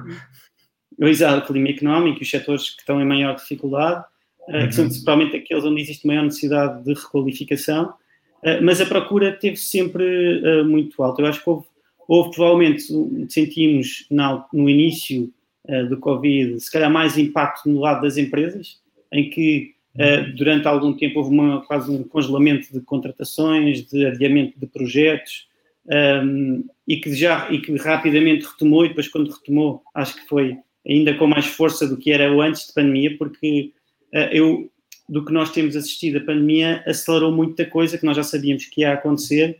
Exato, 1.00 1.44
o 1.44 1.46
clima 1.52 1.68
económico 1.70 2.20
e 2.20 2.22
os 2.22 2.30
setores 2.30 2.70
que 2.70 2.80
estão 2.80 3.00
em 3.00 3.06
maior 3.06 3.34
dificuldade, 3.34 4.04
uh, 4.48 4.56
uhum. 4.56 4.68
que 4.68 4.74
são 4.74 4.84
principalmente 4.84 5.36
aqueles 5.36 5.64
onde 5.64 5.80
existe 5.80 6.06
maior 6.06 6.22
necessidade 6.22 6.84
de 6.84 6.94
requalificação, 6.94 7.86
uh, 7.86 8.62
mas 8.62 8.80
a 8.80 8.86
procura 8.86 9.32
teve 9.32 9.56
sempre 9.56 10.62
muito 10.64 11.02
alta. 11.02 11.22
Eu 11.22 11.26
acho 11.26 11.42
que 11.42 11.50
houve, 11.50 11.66
houve 12.06 12.30
provavelmente, 12.34 12.84
sentimos 13.28 14.06
na, 14.10 14.46
no 14.52 14.70
início 14.70 15.32
uh, 15.68 15.88
do 15.88 15.98
Covid, 15.98 16.58
se 16.60 16.70
calhar 16.70 16.90
mais 16.90 17.18
impacto 17.18 17.68
no 17.68 17.80
lado 17.80 18.02
das 18.02 18.16
empresas, 18.16 18.80
em 19.12 19.30
que 19.30 19.74
uh, 19.96 20.34
durante 20.36 20.66
algum 20.66 20.92
tempo 20.92 21.18
houve 21.18 21.30
uma, 21.30 21.62
quase 21.62 21.90
um 21.90 22.02
congelamento 22.02 22.72
de 22.72 22.80
contratações, 22.80 23.86
de 23.86 24.06
adiamento 24.06 24.58
de 24.58 24.66
projetos, 24.66 25.48
um, 25.86 25.92
ehm, 25.92 26.64
e, 26.86 26.96
que 26.98 27.12
já, 27.14 27.50
e 27.50 27.60
que 27.60 27.74
rapidamente 27.76 28.46
retomou, 28.46 28.84
e 28.84 28.88
depois 28.88 29.08
quando 29.08 29.30
retomou, 29.30 29.82
acho 29.94 30.16
que 30.16 30.28
foi 30.28 30.56
ainda 30.86 31.14
com 31.14 31.26
mais 31.26 31.46
força 31.46 31.86
do 31.88 31.96
que 31.96 32.12
era 32.12 32.30
antes 32.30 32.66
de 32.66 32.74
pandemia, 32.74 33.16
porque 33.18 33.72
uh, 34.14 34.28
eu, 34.30 34.70
do 35.08 35.24
que 35.24 35.32
nós 35.32 35.52
temos 35.52 35.74
assistido, 35.74 36.18
a 36.18 36.24
pandemia 36.24 36.82
acelerou 36.86 37.32
muita 37.32 37.64
coisa 37.64 37.98
que 37.98 38.06
nós 38.06 38.16
já 38.16 38.22
sabíamos 38.22 38.66
que 38.66 38.82
ia 38.82 38.92
acontecer, 38.92 39.58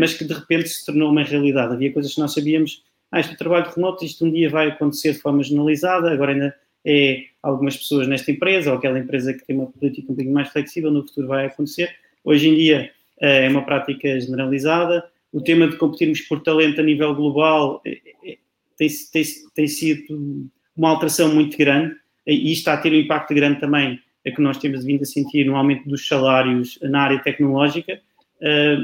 mas 0.00 0.14
que 0.14 0.24
de 0.24 0.34
repente 0.34 0.68
se 0.68 0.84
tornou 0.84 1.12
uma 1.12 1.22
realidade. 1.22 1.74
Havia 1.74 1.92
coisas 1.92 2.12
que 2.12 2.20
nós 2.20 2.32
sabíamos 2.34 2.82
ah, 3.12 3.20
este 3.20 3.36
trabalho 3.36 3.70
remoto, 3.74 4.04
isto 4.04 4.24
um 4.24 4.30
dia 4.30 4.48
vai 4.48 4.68
acontecer 4.68 5.12
de 5.12 5.18
forma 5.18 5.42
generalizada, 5.42 6.10
agora 6.10 6.32
ainda 6.32 6.54
é 6.84 7.24
algumas 7.42 7.76
pessoas 7.76 8.06
nesta 8.06 8.30
empresa 8.30 8.70
ou 8.70 8.78
aquela 8.78 8.98
empresa 8.98 9.34
que 9.34 9.44
tem 9.44 9.56
uma 9.56 9.66
política 9.66 10.06
um 10.06 10.14
bocadinho 10.14 10.34
mais 10.34 10.48
flexível, 10.48 10.90
no 10.90 11.06
futuro 11.06 11.28
vai 11.28 11.46
acontecer. 11.46 11.94
Hoje 12.24 12.48
em 12.48 12.54
dia 12.54 12.90
eh, 13.20 13.46
é 13.46 13.48
uma 13.48 13.62
prática 13.62 14.18
generalizada. 14.20 15.04
O 15.32 15.40
tema 15.40 15.68
de 15.68 15.76
competirmos 15.76 16.20
por 16.22 16.40
talento 16.40 16.80
a 16.80 16.84
nível 16.84 17.14
global 17.14 17.82
é, 17.84 17.98
é, 18.24 18.38
tem, 18.76 18.88
tem, 19.12 19.24
tem 19.54 19.66
sido 19.66 20.48
uma 20.76 20.90
alteração 20.90 21.34
muito 21.34 21.56
grande 21.58 21.94
e 22.26 22.52
está 22.52 22.74
a 22.74 22.78
ter 22.78 22.92
um 22.92 22.96
impacto 22.96 23.34
grande 23.34 23.60
também 23.60 24.00
a 24.26 24.30
que 24.30 24.40
nós 24.40 24.58
temos 24.58 24.84
vindo 24.84 25.02
a 25.02 25.06
sentir 25.06 25.44
no 25.44 25.56
aumento 25.56 25.88
dos 25.88 26.06
salários 26.06 26.78
na 26.82 27.02
área 27.02 27.18
tecnológica 27.18 28.00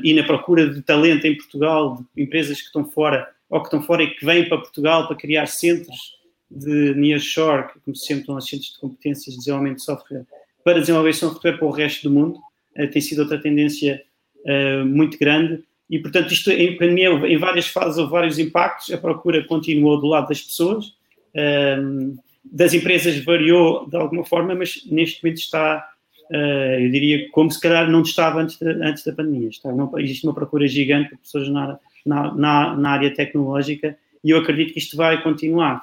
e 0.03 0.15
na 0.15 0.23
procura 0.23 0.69
de 0.69 0.83
talento 0.83 1.27
em 1.27 1.37
Portugal, 1.37 2.03
de 2.15 2.23
empresas 2.23 2.59
que 2.59 2.67
estão 2.67 2.85
fora 2.85 3.29
ou 3.49 3.61
que 3.61 3.67
estão 3.67 3.83
fora 3.83 4.03
e 4.03 4.11
que 4.11 4.25
vêm 4.25 4.49
para 4.49 4.59
Portugal 4.59 5.07
para 5.07 5.17
criar 5.17 5.47
centros 5.47 6.17
de 6.51 6.95
nearshore, 6.95 7.69
como 7.85 7.97
se 7.97 8.07
chamam 8.07 8.39
os 8.39 8.49
centros 8.49 8.73
de 8.73 8.79
competências 8.79 9.35
de 9.35 9.39
desenvolvimento 9.39 9.79
de 9.79 9.85
software, 9.85 10.27
para 10.65 10.81
desenvolver 10.81 11.13
software 11.13 11.59
para 11.59 11.67
o 11.67 11.71
resto 11.71 12.09
do 12.09 12.15
mundo, 12.15 12.41
uh, 12.79 12.91
tem 12.91 13.01
sido 13.01 13.21
outra 13.21 13.41
tendência 13.41 14.03
uh, 14.45 14.85
muito 14.85 15.19
grande. 15.19 15.63
E, 15.89 15.99
portanto, 15.99 16.33
isto 16.33 16.51
em 16.51 16.77
pandemia, 16.77 17.11
em 17.11 17.37
várias 17.37 17.69
fases, 17.69 17.99
houve 17.99 18.11
vários 18.11 18.39
impactos. 18.39 18.93
A 18.93 18.99
procura 18.99 19.45
continuou 19.45 20.01
do 20.01 20.09
lado 20.09 20.29
das 20.29 20.43
pessoas, 20.43 20.87
uh, 20.87 22.19
das 22.45 22.75
empresas 22.75 23.17
variou 23.25 23.89
de 23.89 23.97
alguma 23.97 24.25
forma, 24.25 24.55
mas 24.55 24.85
neste 24.87 25.23
momento 25.23 25.39
está, 25.39 25.89
eu 26.31 26.91
diria, 26.91 27.29
como 27.31 27.51
se 27.51 27.61
calhar 27.61 27.91
não 27.91 28.03
estava 28.03 28.41
antes 28.41 28.57
da, 28.59 28.71
antes 28.71 29.05
da 29.05 29.13
pandemia. 29.13 29.49
Está, 29.49 29.73
não, 29.73 29.97
existe 29.99 30.25
uma 30.25 30.35
procura 30.35 30.67
gigante 30.69 31.11
de 31.11 31.17
pessoas 31.17 31.49
na, 31.49 31.79
na, 32.07 32.33
na, 32.35 32.77
na, 32.77 32.91
área 32.91 33.13
tecnológica 33.13 33.99
e 34.23 34.31
eu 34.31 34.39
acredito 34.39 34.73
que 34.73 34.79
isto 34.79 34.97
vai 34.97 35.23
continuar. 35.23 35.83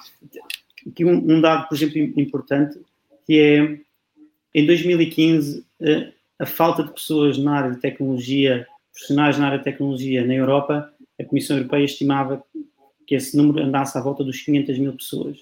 Aqui 0.87 1.05
um, 1.05 1.15
um 1.15 1.41
dado, 1.41 1.67
por 1.67 1.75
exemplo, 1.75 1.97
importante, 2.19 2.79
que 3.25 3.39
é 3.39 3.79
em 4.53 4.65
2015 4.65 5.65
a, 6.39 6.43
a 6.43 6.45
falta 6.45 6.83
de 6.83 6.91
pessoas 6.91 7.37
na 7.37 7.57
área 7.57 7.71
de 7.71 7.79
tecnologia, 7.79 8.67
profissionais 8.91 9.37
na 9.37 9.47
área 9.47 9.57
de 9.57 9.63
tecnologia 9.63 10.25
na 10.25 10.33
Europa, 10.33 10.91
a 11.19 11.23
Comissão 11.23 11.57
Europeia 11.57 11.85
estimava 11.85 12.43
que 13.05 13.15
esse 13.15 13.35
número 13.35 13.65
andasse 13.65 13.97
à 13.97 14.01
volta 14.01 14.23
dos 14.23 14.41
500 14.41 14.77
mil 14.79 14.93
pessoas. 14.93 15.37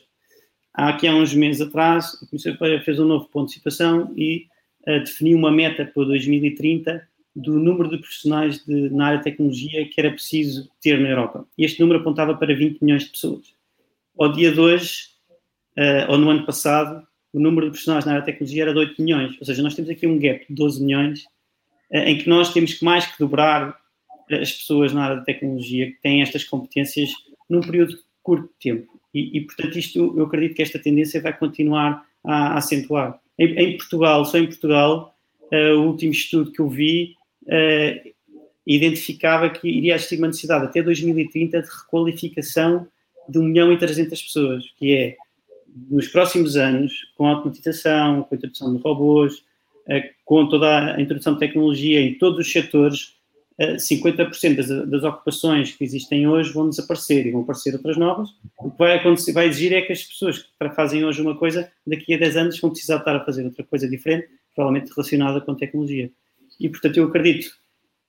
Há 0.73 0.89
aqui 0.89 1.07
há 1.07 1.13
uns 1.13 1.33
meses 1.33 1.61
atrás, 1.61 2.17
a 2.21 2.25
Comissão 2.25 2.51
Europeia 2.51 2.81
fez 2.81 2.99
um 2.99 3.05
novo 3.05 3.25
ponto 3.25 3.47
de 3.47 3.53
situação 3.53 4.13
e 4.15 4.47
uh, 4.87 4.99
definiu 4.99 5.37
uma 5.37 5.51
meta 5.51 5.85
para 5.85 6.05
2030 6.05 7.07
do 7.35 7.59
número 7.59 7.89
de 7.89 7.97
profissionais 7.97 8.63
de, 8.65 8.89
na 8.89 9.07
área 9.07 9.17
de 9.19 9.23
tecnologia 9.23 9.87
que 9.87 9.99
era 9.99 10.11
preciso 10.11 10.69
ter 10.81 10.99
na 10.99 11.09
Europa. 11.09 11.45
Este 11.57 11.79
número 11.79 11.99
apontava 11.99 12.35
para 12.35 12.53
20 12.53 12.81
milhões 12.81 13.05
de 13.05 13.11
pessoas. 13.11 13.53
Ao 14.19 14.31
dia 14.31 14.51
de 14.51 14.59
hoje, 14.59 15.07
uh, 15.77 16.11
ou 16.11 16.17
no 16.17 16.29
ano 16.29 16.45
passado, 16.45 17.05
o 17.33 17.39
número 17.39 17.67
de 17.67 17.71
profissionais 17.71 18.05
na 18.05 18.13
área 18.13 18.21
de 18.21 18.31
tecnologia 18.31 18.63
era 18.63 18.73
de 18.73 18.79
8 18.79 19.01
milhões. 19.01 19.37
Ou 19.39 19.45
seja, 19.45 19.63
nós 19.63 19.73
temos 19.73 19.89
aqui 19.89 20.05
um 20.05 20.19
gap 20.19 20.45
de 20.47 20.53
12 20.53 20.83
milhões 20.83 21.23
uh, 21.91 21.97
em 21.97 22.17
que 22.17 22.27
nós 22.27 22.51
temos 22.53 22.73
que 22.73 22.83
mais 22.83 23.05
que 23.05 23.17
dobrar 23.17 23.79
as 24.29 24.51
pessoas 24.51 24.93
na 24.93 25.05
área 25.05 25.17
de 25.17 25.25
tecnologia 25.25 25.87
que 25.87 26.01
têm 26.01 26.21
estas 26.21 26.43
competências 26.43 27.11
num 27.49 27.61
período 27.61 27.97
curto 28.21 28.47
de 28.47 28.71
tempo. 28.71 28.99
E, 29.13 29.37
e 29.37 29.41
portanto, 29.41 29.77
isto 29.77 30.13
eu 30.17 30.23
acredito 30.23 30.55
que 30.55 30.61
esta 30.61 30.79
tendência 30.79 31.21
vai 31.21 31.37
continuar 31.37 32.05
a, 32.23 32.53
a 32.53 32.57
acentuar. 32.57 33.19
Em, 33.37 33.47
em, 33.57 33.77
Portugal, 33.77 34.23
só 34.25 34.37
em 34.37 34.45
Portugal, 34.45 35.15
uh, 35.51 35.79
o 35.79 35.87
último 35.87 36.11
estudo 36.11 36.51
que 36.51 36.61
eu 36.61 36.69
vi 36.69 37.15
uh, 37.43 38.11
identificava 38.65 39.49
que 39.49 39.67
iria 39.67 39.95
existir 39.95 40.17
uma 40.17 40.27
necessidade 40.27 40.65
até 40.65 40.81
2030 40.81 41.61
de 41.61 41.67
requalificação 41.67 42.87
de 43.27 43.39
1 43.39 43.43
milhão 43.43 43.71
e 43.71 43.77
300 43.77 44.21
pessoas, 44.21 44.65
que 44.77 44.93
é 44.93 45.15
nos 45.89 46.07
próximos 46.07 46.57
anos, 46.57 46.93
com 47.15 47.25
a 47.25 47.31
automatização, 47.31 48.23
com 48.23 48.35
a 48.35 48.37
introdução 48.37 48.75
de 48.75 48.81
robôs, 48.81 49.43
com 50.25 50.47
toda 50.47 50.95
a 50.95 51.01
introdução 51.01 51.33
de 51.33 51.39
tecnologia 51.39 52.01
em 52.01 52.13
todos 52.15 52.39
os 52.39 52.51
setores, 52.51 53.15
50% 53.59 54.55
das, 54.55 54.89
das, 54.89 55.03
ocupações 55.03 55.75
que 55.75 55.83
existem 55.83 56.27
hoje 56.27 56.51
vão 56.51 56.69
desaparecer 56.69 57.27
e 57.27 57.31
vão 57.31 57.41
aparecer 57.41 57.73
outras 57.73 57.97
novas. 57.97 58.29
O 58.57 58.71
que 58.71 58.77
vai, 58.77 58.97
acontecer, 58.97 59.33
vai 59.33 59.47
exigir 59.47 59.73
é 59.73 59.81
que 59.81 59.93
as 59.93 60.03
pessoas 60.03 60.39
que 60.39 60.69
fazem 60.75 61.05
hoje 61.05 61.21
uma 61.21 61.35
coisa, 61.35 61.71
daqui 61.85 62.13
a 62.13 62.17
10 62.17 62.37
anos 62.37 62.59
vão 62.59 62.71
precisar 62.71 62.97
estar 62.97 63.15
a 63.15 63.23
fazer 63.23 63.45
outra 63.45 63.63
coisa 63.63 63.87
diferente, 63.87 64.29
provavelmente 64.55 64.91
relacionada 64.95 65.41
com 65.41 65.53
tecnologia. 65.53 66.09
E, 66.61 66.69
portanto, 66.69 66.97
eu 66.97 67.05
acredito 67.05 67.49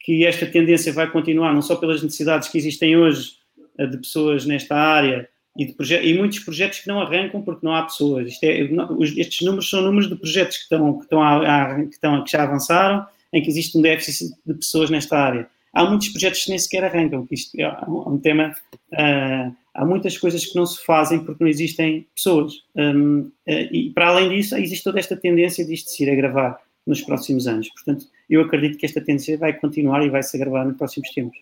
que 0.00 0.26
esta 0.26 0.47
tendência 0.47 0.92
vai 0.92 1.11
continuar, 1.11 1.54
não 1.54 1.62
só 1.62 1.76
pelas 1.76 2.02
necessidades 2.02 2.49
que 2.49 2.59
existem 2.59 2.97
hoje 2.97 3.32
eh, 3.78 3.87
de 3.87 3.99
pessoas 3.99 4.44
nesta 4.44 4.76
área 4.76 5.28
e, 5.56 5.66
de 5.66 5.94
e 5.94 6.18
muitos 6.18 6.40
projetos 6.40 6.80
que 6.80 6.88
não 6.88 7.00
arrancam 7.00 7.42
porque 7.42 7.64
não 7.64 7.75
há 7.75 7.82
pessoas. 7.82 8.38
É, 8.42 8.68
estes 9.16 9.47
números 9.47 9.68
são 9.68 9.82
números 9.82 10.09
de 10.09 10.16
projetos 10.16 10.56
que, 10.56 10.62
estão, 10.64 10.99
que, 10.99 11.04
estão 11.04 11.23
a, 11.23 11.75
que, 11.85 11.94
estão, 11.94 12.25
que 12.25 12.30
já 12.30 12.42
avançaram 12.42 13.06
em 13.32 13.42
que 13.42 13.49
existe 13.49 13.78
um 13.78 13.82
déficit 13.82 14.30
de 14.44 14.54
pessoas 14.54 14.90
nesta 14.90 15.18
área. 15.18 15.49
Há 15.73 15.85
muitos 15.85 16.09
projetos 16.09 16.44
que 16.44 16.50
nem 16.50 16.59
sequer 16.59 16.85
arrancam, 16.85 17.26
que 17.26 17.35
isto 17.35 17.59
é 17.59 17.66
um 17.88 18.18
tema. 18.18 18.54
Uh, 18.92 19.54
há 19.75 19.87
muitas 19.87 20.18
coisas 20.18 20.44
que 20.44 20.54
não 20.54 20.66
se 20.66 20.85
fazem 20.85 21.21
porque 21.21 21.42
não 21.42 21.49
existem 21.49 22.06
pessoas. 22.14 22.52
Um, 22.76 23.21
uh, 23.21 23.32
e 23.47 23.90
para 23.94 24.09
além 24.09 24.28
disso, 24.28 24.54
existe 24.56 24.85
toda 24.85 24.99
esta 24.99 25.16
tendência 25.16 25.64
de 25.64 25.73
isto 25.73 25.88
se 25.88 26.02
ir 26.02 26.11
agravar 26.11 26.59
nos 26.86 27.00
próximos 27.00 27.46
anos. 27.46 27.68
Portanto, 27.70 28.06
eu 28.28 28.40
acredito 28.40 28.78
que 28.78 28.86
esta 28.86 29.00
tendência 29.00 29.38
vai 29.38 29.52
continuar 29.52 30.04
e 30.04 30.10
vai 30.10 30.22
se 30.22 30.36
agravar 30.36 30.66
nos 30.66 30.76
próximos 30.76 31.10
tempos. 31.10 31.38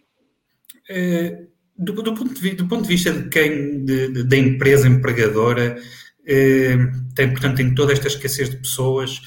É, 0.88 1.44
do, 1.76 1.94
do, 1.94 2.14
ponto 2.14 2.34
de, 2.34 2.50
do, 2.52 2.68
ponto 2.68 2.82
de, 2.82 2.88
vista 2.88 3.12
de 3.12 3.28
quem, 3.28 3.84
da 3.84 4.36
empresa 4.36 4.88
empregadora, 4.88 5.78
é, 6.26 6.76
tem, 7.14 7.30
portanto, 7.30 7.56
tem 7.56 7.74
toda 7.74 7.92
esta 7.92 8.08
escassez 8.08 8.50
de 8.50 8.56
pessoas 8.56 9.20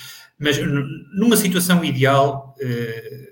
mas 0.43 0.58
numa 1.13 1.38
situação 1.38 1.84
ideal, 1.86 2.55
eh, 2.60 3.29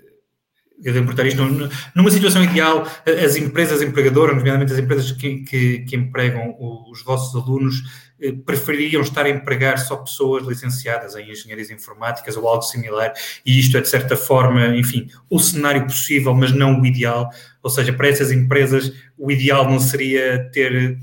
isto, 1.26 1.70
numa 1.94 2.10
situação 2.10 2.42
ideal, 2.42 2.86
as 3.24 3.36
empresas 3.36 3.82
empregadoras, 3.82 4.36
nomeadamente 4.36 4.72
as 4.72 4.78
empresas 4.78 5.12
que, 5.12 5.42
que, 5.44 5.78
que 5.80 5.96
empregam 5.96 6.56
os 6.90 7.02
vossos 7.02 7.34
alunos, 7.40 7.82
eh, 8.20 8.32
prefeririam 8.32 9.02
estar 9.02 9.26
a 9.26 9.30
empregar 9.30 9.78
só 9.78 9.96
pessoas 9.96 10.46
licenciadas 10.46 11.14
em 11.16 11.30
engenharias 11.30 11.70
informáticas 11.70 12.36
ou 12.36 12.48
algo 12.48 12.62
similar, 12.62 13.12
e 13.44 13.58
isto 13.58 13.76
é 13.76 13.80
de 13.80 13.88
certa 13.88 14.16
forma, 14.16 14.76
enfim, 14.76 15.08
o 15.30 15.38
cenário 15.38 15.84
possível, 15.84 16.34
mas 16.34 16.52
não 16.52 16.80
o 16.80 16.86
ideal. 16.86 17.28
Ou 17.62 17.70
seja, 17.70 17.92
para 17.92 18.08
essas 18.08 18.32
empresas, 18.32 18.92
o 19.16 19.30
ideal 19.30 19.68
não 19.68 19.78
seria 19.78 20.50
ter 20.52 20.98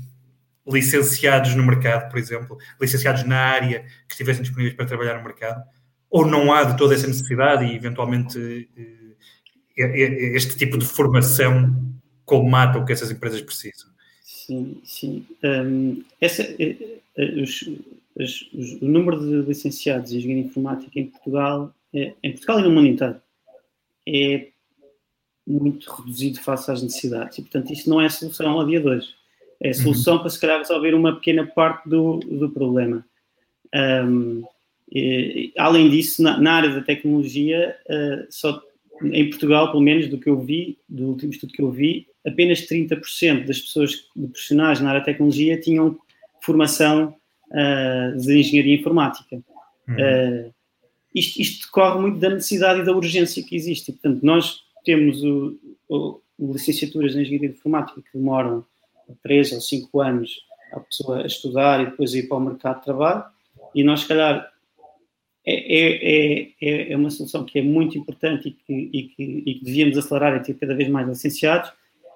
licenciados 0.66 1.54
no 1.54 1.64
mercado, 1.64 2.10
por 2.10 2.18
exemplo, 2.18 2.58
licenciados 2.80 3.24
na 3.24 3.38
área 3.38 3.80
que 4.06 4.12
estivessem 4.12 4.42
disponíveis 4.42 4.76
para 4.76 4.86
trabalhar 4.86 5.16
no 5.16 5.24
mercado 5.24 5.62
ou 6.10 6.26
não 6.26 6.52
há 6.52 6.64
de 6.64 6.76
toda 6.76 6.94
essa 6.94 7.06
necessidade 7.06 7.64
e 7.64 7.76
eventualmente 7.76 8.68
eh, 8.76 8.99
este 9.82 10.56
tipo 10.56 10.78
de 10.78 10.84
formação 10.84 11.74
colmata 12.24 12.78
o 12.78 12.84
que 12.84 12.92
essas 12.92 13.10
empresas 13.10 13.40
precisam? 13.40 13.90
Sim, 14.22 14.80
sim. 14.84 15.26
Um, 15.44 16.02
essa, 16.20 16.42
eh, 16.42 16.76
os, 17.42 17.68
os, 18.16 18.50
os, 18.52 18.82
o 18.82 18.84
número 18.84 19.18
de 19.20 19.48
licenciados 19.48 20.12
em 20.12 20.18
engenharia 20.18 20.44
informática 20.44 20.98
em 20.98 21.06
Portugal, 21.06 21.74
é, 21.94 22.12
em 22.22 22.32
Portugal 22.32 22.60
e 22.60 22.62
no 22.62 22.70
mundo 22.70 22.86
inteiro, 22.86 23.20
é 24.08 24.48
muito 25.46 25.90
reduzido 25.90 26.40
face 26.40 26.70
às 26.70 26.82
necessidades. 26.82 27.38
E, 27.38 27.42
portanto, 27.42 27.72
isso 27.72 27.88
não 27.88 28.00
é 28.00 28.06
a 28.06 28.10
solução 28.10 28.60
a 28.60 28.64
dia 28.64 28.80
de 28.80 28.88
hoje. 28.88 29.08
É 29.60 29.70
a 29.70 29.74
solução 29.74 30.14
uhum. 30.14 30.20
para, 30.20 30.30
se 30.30 30.40
calhar, 30.40 30.58
resolver 30.58 30.94
uma 30.94 31.14
pequena 31.14 31.46
parte 31.46 31.88
do, 31.88 32.18
do 32.18 32.48
problema. 32.50 33.04
Um, 33.74 34.42
e, 34.90 35.52
além 35.58 35.90
disso, 35.90 36.22
na, 36.22 36.38
na, 36.40 36.54
área 36.54 36.70
da 36.70 36.80
tecnologia, 36.80 37.76
uh, 37.86 38.26
só 38.30 38.60
em 39.02 39.30
Portugal, 39.30 39.70
pelo 39.70 39.82
menos 39.82 40.08
do 40.08 40.18
que 40.18 40.28
eu 40.28 40.38
vi, 40.38 40.78
do 40.88 41.06
último 41.06 41.32
estudo 41.32 41.52
que 41.52 41.62
eu 41.62 41.70
vi, 41.70 42.06
apenas 42.26 42.66
30% 42.66 43.46
das 43.46 43.60
pessoas, 43.60 44.08
de 44.14 44.26
profissionais 44.28 44.80
na 44.80 44.90
área 44.90 45.00
da 45.00 45.06
tecnologia, 45.06 45.60
tinham 45.60 45.98
formação 46.42 47.14
uh, 47.50 48.18
de 48.18 48.38
engenharia 48.38 48.74
informática. 48.74 49.42
Uhum. 49.88 49.94
Uh, 49.94 50.54
isto, 51.14 51.40
isto 51.40 51.66
decorre 51.66 52.00
muito 52.00 52.18
da 52.18 52.30
necessidade 52.30 52.80
e 52.80 52.84
da 52.84 52.92
urgência 52.92 53.42
que 53.42 53.56
existe. 53.56 53.92
portanto, 53.92 54.22
nós 54.22 54.60
temos 54.84 55.22
o, 55.22 55.58
o, 55.88 56.20
licenciaturas 56.52 57.12
de 57.12 57.22
engenharia 57.22 57.50
informática 57.50 58.00
que 58.00 58.18
demoram 58.18 58.64
3 59.22 59.52
ou 59.52 59.60
5 59.60 60.00
anos 60.00 60.40
a 60.72 60.80
pessoa 60.80 61.22
a 61.22 61.26
estudar 61.26 61.80
e 61.80 61.86
depois 61.86 62.14
ir 62.14 62.28
para 62.28 62.36
o 62.36 62.40
mercado 62.40 62.78
de 62.78 62.84
trabalho, 62.84 63.24
e 63.74 63.82
nós, 63.82 64.00
se 64.00 64.08
calhar, 64.08 64.49
é, 65.44 65.54
é, 65.54 66.52
é, 66.60 66.92
é, 66.92 66.96
uma 66.96 67.10
solução 67.10 67.44
que 67.44 67.58
é 67.58 67.62
muito 67.62 67.96
importante 67.96 68.48
e 68.48 68.50
que, 68.52 68.90
e 68.92 69.02
que, 69.08 69.42
e 69.46 69.54
que 69.54 69.64
devíamos 69.64 69.96
acelerar 69.96 70.36
e 70.36 70.40
ter 70.40 70.54
cada 70.54 70.74
vez 70.74 70.88
mais 70.88 71.08
licenciados, 71.08 71.72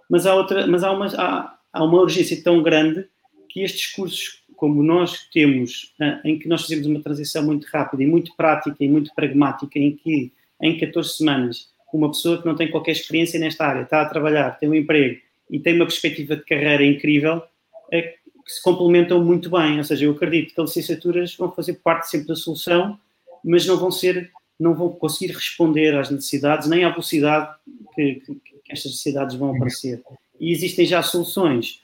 mas 0.08 0.26
há, 0.26 0.34
outra, 0.34 0.66
mas 0.66 0.84
há, 0.84 0.92
uma, 0.92 1.06
há, 1.06 1.58
há 1.72 1.84
uma 1.84 2.00
urgência 2.00 2.42
tão 2.42 2.62
grande 2.62 3.06
que 3.48 3.62
estes 3.62 3.92
cursos, 3.92 4.42
como 4.56 4.82
nós 4.82 5.28
temos, 5.32 5.94
ah, 6.00 6.20
em 6.24 6.38
que 6.38 6.48
nós 6.48 6.62
fazemos 6.62 6.86
uma 6.86 7.00
transição 7.00 7.44
muito 7.44 7.66
rápida 7.72 8.02
e 8.02 8.06
muito 8.06 8.34
prática 8.36 8.76
e 8.80 8.88
muito 8.88 9.14
pragmática, 9.14 9.78
em 9.78 9.92
que 9.96 10.32
em 10.60 10.78
14 10.78 11.16
semanas 11.16 11.72
uma 11.92 12.08
pessoa 12.08 12.40
que 12.40 12.46
não 12.46 12.56
tem 12.56 12.70
qualquer 12.70 12.92
experiência 12.92 13.38
nesta 13.38 13.64
área 13.64 13.82
está 13.82 14.02
a 14.02 14.06
trabalhar, 14.06 14.58
tem 14.58 14.68
um 14.68 14.74
emprego 14.74 15.20
e 15.48 15.60
tem 15.60 15.74
uma 15.76 15.86
perspectiva 15.86 16.36
de 16.36 16.44
carreira 16.44 16.84
incrível, 16.84 17.42
é 17.90 18.02
que 18.02 18.18
se 18.52 18.62
complementam 18.62 19.24
muito 19.24 19.48
bem. 19.48 19.78
Ou 19.78 19.84
seja, 19.84 20.04
eu 20.04 20.10
acredito 20.10 20.54
que 20.54 20.60
as 20.60 20.70
licenciaturas 20.70 21.34
vão 21.36 21.50
fazer 21.52 21.74
parte 21.74 22.10
sempre 22.10 22.28
da 22.28 22.34
solução 22.34 22.98
mas 23.44 23.66
não 23.66 23.76
vão 23.76 23.90
ser, 23.90 24.30
não 24.58 24.74
vão 24.74 24.90
conseguir 24.90 25.32
responder 25.32 25.94
às 25.94 26.10
necessidades 26.10 26.68
nem 26.68 26.84
à 26.84 26.90
velocidade 26.90 27.54
que, 27.94 28.14
que, 28.14 28.34
que 28.34 28.72
estas 28.72 28.92
necessidades 28.92 29.36
vão 29.36 29.54
aparecer. 29.54 30.02
E 30.40 30.50
existem 30.50 30.86
já 30.86 31.02
soluções 31.02 31.82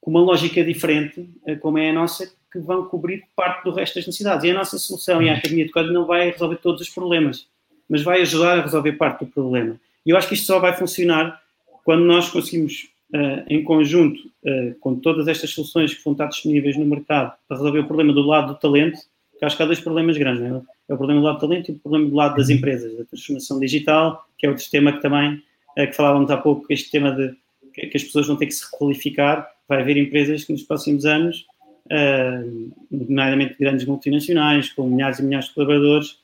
com 0.00 0.10
uma 0.10 0.20
lógica 0.20 0.64
diferente, 0.64 1.28
eh, 1.46 1.54
como 1.54 1.78
é 1.78 1.90
a 1.90 1.92
nossa, 1.92 2.30
que 2.52 2.58
vão 2.58 2.84
cobrir 2.86 3.24
parte 3.36 3.64
do 3.64 3.70
resto 3.70 3.94
das 3.94 4.06
necessidades. 4.06 4.44
E 4.44 4.50
a 4.50 4.54
nossa 4.54 4.76
solução 4.78 5.22
e 5.22 5.30
a 5.30 5.36
Academia 5.36 5.64
de 5.64 5.70
Código 5.70 5.94
não 5.94 6.06
vai 6.06 6.30
resolver 6.30 6.56
todos 6.56 6.80
os 6.80 6.90
problemas, 6.90 7.46
mas 7.88 8.02
vai 8.02 8.20
ajudar 8.20 8.58
a 8.58 8.62
resolver 8.62 8.92
parte 8.92 9.24
do 9.24 9.30
problema. 9.30 9.80
E 10.04 10.10
eu 10.10 10.16
acho 10.16 10.28
que 10.28 10.34
isto 10.34 10.46
só 10.46 10.58
vai 10.58 10.76
funcionar 10.76 11.40
quando 11.84 12.04
nós 12.04 12.28
conseguimos, 12.28 12.88
uh, 13.14 13.44
em 13.48 13.62
conjunto, 13.62 14.20
uh, 14.44 14.74
com 14.80 14.96
todas 14.96 15.28
estas 15.28 15.50
soluções 15.50 15.94
que 15.94 16.04
vão 16.04 16.12
estar 16.12 16.26
disponíveis 16.26 16.76
no 16.76 16.84
mercado, 16.84 17.32
para 17.46 17.56
resolver 17.56 17.78
o 17.78 17.86
problema 17.86 18.12
do 18.12 18.22
lado 18.22 18.48
do 18.52 18.58
talento, 18.58 18.98
acho 19.46 19.56
que 19.56 19.62
há 19.62 19.66
dois 19.66 19.80
problemas 19.80 20.16
grandes, 20.16 20.42
não 20.42 20.58
é? 20.58 20.62
É 20.88 20.94
o 20.94 20.96
problema 20.96 21.20
do 21.20 21.26
lado 21.26 21.36
do 21.36 21.40
talento 21.40 21.70
e 21.70 21.74
o 21.74 21.78
problema 21.78 22.08
do 22.08 22.14
lado 22.14 22.36
das 22.36 22.48
uhum. 22.48 22.56
empresas, 22.56 22.96
da 22.96 23.04
transformação 23.04 23.58
digital, 23.58 24.26
que 24.38 24.46
é 24.46 24.50
outro 24.50 24.64
tema 24.70 24.92
que 24.92 25.00
também, 25.00 25.42
é, 25.76 25.86
que 25.86 25.94
falávamos 25.94 26.30
há 26.30 26.36
pouco, 26.36 26.66
este 26.70 26.90
tema 26.90 27.12
de 27.12 27.34
que 27.72 27.96
as 27.96 28.04
pessoas 28.04 28.26
vão 28.26 28.36
ter 28.36 28.46
que 28.46 28.52
se 28.52 28.64
requalificar. 28.70 29.50
Vai 29.68 29.80
haver 29.80 29.96
empresas 29.96 30.44
que 30.44 30.52
nos 30.52 30.62
próximos 30.62 31.06
anos, 31.06 31.46
uh, 31.86 32.70
nomeadamente 32.90 33.56
grandes 33.58 33.86
multinacionais, 33.86 34.70
com 34.70 34.88
milhares 34.88 35.18
e 35.18 35.22
milhares 35.22 35.48
de 35.48 35.54
colaboradores, 35.54 36.18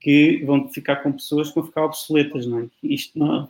que 0.00 0.42
vão 0.44 0.68
ficar 0.68 0.96
com 0.96 1.12
pessoas 1.12 1.48
que 1.48 1.54
vão 1.54 1.64
ficar 1.64 1.84
obsoletas, 1.84 2.46
não 2.46 2.60
é? 2.60 2.66
Isto 2.82 3.18
não, 3.18 3.48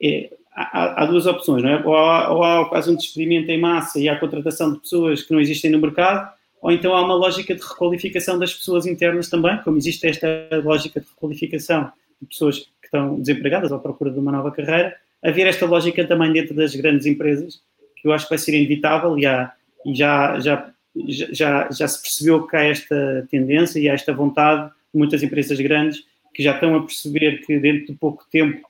é, 0.00 0.30
há, 0.54 1.02
há, 1.02 1.06
duas 1.06 1.26
opções, 1.26 1.62
não 1.62 1.70
é? 1.70 1.84
Ou 1.84 1.96
há, 1.96 2.32
ou 2.32 2.42
há 2.42 2.68
quase 2.68 2.90
um 2.90 2.96
despedimento 2.96 3.50
em 3.50 3.58
massa 3.58 3.98
e 3.98 4.08
há 4.08 4.18
contratação 4.18 4.72
de 4.72 4.80
pessoas 4.80 5.22
que 5.22 5.32
não 5.32 5.40
existem 5.40 5.70
no 5.70 5.78
mercado, 5.78 6.30
ou 6.60 6.72
então 6.72 6.94
há 6.94 7.02
uma 7.02 7.14
lógica 7.14 7.54
de 7.54 7.62
requalificação 7.62 8.38
das 8.38 8.54
pessoas 8.54 8.86
internas 8.86 9.28
também, 9.28 9.56
como 9.62 9.76
existe 9.76 10.06
esta 10.06 10.28
lógica 10.62 11.00
de 11.00 11.06
requalificação 11.06 11.90
de 12.20 12.28
pessoas 12.28 12.58
que 12.58 12.86
estão 12.86 13.20
desempregadas 13.20 13.72
à 13.72 13.78
procura 13.78 14.10
de 14.10 14.18
uma 14.18 14.32
nova 14.32 14.50
carreira, 14.50 14.96
haver 15.22 15.46
esta 15.46 15.66
lógica 15.66 16.04
também 16.04 16.32
dentro 16.32 16.54
das 16.54 16.74
grandes 16.74 17.06
empresas, 17.06 17.60
que 17.96 18.06
eu 18.06 18.12
acho 18.12 18.24
que 18.26 18.30
vai 18.30 18.38
ser 18.38 18.56
inevitável 18.56 19.18
e, 19.18 19.26
há, 19.26 19.52
e 19.84 19.94
já, 19.94 20.38
já, 20.40 20.70
já, 21.08 21.70
já 21.70 21.88
se 21.88 22.02
percebeu 22.02 22.46
que 22.46 22.56
há 22.56 22.64
esta 22.64 23.26
tendência 23.30 23.78
e 23.78 23.88
há 23.88 23.94
esta 23.94 24.12
vontade 24.12 24.68
de 24.68 24.98
muitas 24.98 25.22
empresas 25.22 25.58
grandes 25.60 26.04
que 26.34 26.42
já 26.42 26.54
estão 26.54 26.76
a 26.76 26.82
perceber 26.82 27.44
que 27.44 27.58
dentro 27.58 27.92
de 27.92 27.98
pouco 27.98 28.24
tempo 28.30 28.66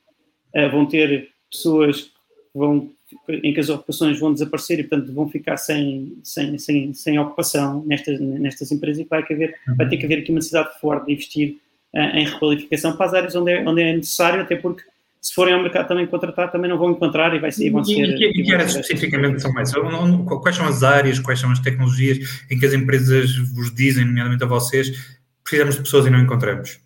uh, 0.55 0.70
vão 0.70 0.87
ter 0.87 1.31
pessoas 1.51 2.03
que 2.03 2.11
vão 2.55 2.90
em 3.29 3.55
que 3.55 3.61
as 3.61 3.68
ocupações 3.68 4.18
vão 4.18 4.33
desaparecer 4.33 4.81
e, 4.81 4.85
portanto, 4.85 5.12
vão 5.12 5.29
ficar 5.29 5.57
sem, 5.57 6.18
sem, 6.23 6.59
sem, 6.59 6.92
sem 6.92 7.18
ocupação 7.18 7.83
nestas, 7.87 8.21
nestas 8.21 8.71
empresas 8.71 9.05
e 9.05 9.09
vai, 9.09 9.23
haver, 9.23 9.55
vai 9.77 9.88
ter 9.88 9.97
que 9.97 10.05
haver 10.05 10.18
aqui 10.21 10.31
uma 10.31 10.37
necessidade 10.37 10.79
forte 10.81 11.07
de 11.07 11.12
investir 11.12 11.57
uh, 11.94 12.16
em 12.16 12.27
requalificação 12.27 12.97
para 12.97 13.07
as 13.07 13.14
áreas 13.14 13.35
onde 13.35 13.53
é, 13.53 13.66
onde 13.66 13.83
é 13.83 13.97
necessário, 13.97 14.42
até 14.42 14.57
porque 14.57 14.83
se 15.21 15.35
forem 15.35 15.55
ao 15.55 15.62
mercado 15.62 15.88
também 15.88 16.07
contratar, 16.07 16.53
também 16.53 16.71
não 16.71 16.79
vão 16.79 16.90
encontrar 16.90 17.35
e, 17.35 17.38
vai 17.38 17.51
ser, 17.51 17.66
e 17.66 17.71
vão 17.71 17.85
ser... 17.85 17.92
E, 17.92 18.25
e, 18.25 18.40
e 18.40 18.44
que 18.44 18.53
áreas 18.53 18.75
especificamente 18.77 19.40
são 19.40 19.53
mais? 19.53 19.73
Quais 19.73 20.57
são 20.57 20.66
as 20.66 20.83
áreas, 20.83 21.18
quais 21.18 21.40
são 21.40 21.51
as 21.51 21.59
tecnologias 21.61 22.44
em 22.51 22.59
que 22.59 22.66
as 22.66 22.73
empresas 22.73 23.37
vos 23.55 23.75
dizem, 23.75 24.05
nomeadamente 24.05 24.44
a 24.44 24.47
vocês, 24.47 25.18
precisamos 25.42 25.77
de 25.77 25.83
pessoas 25.83 26.07
e 26.07 26.11
não 26.11 26.21
encontramos? 26.21 26.79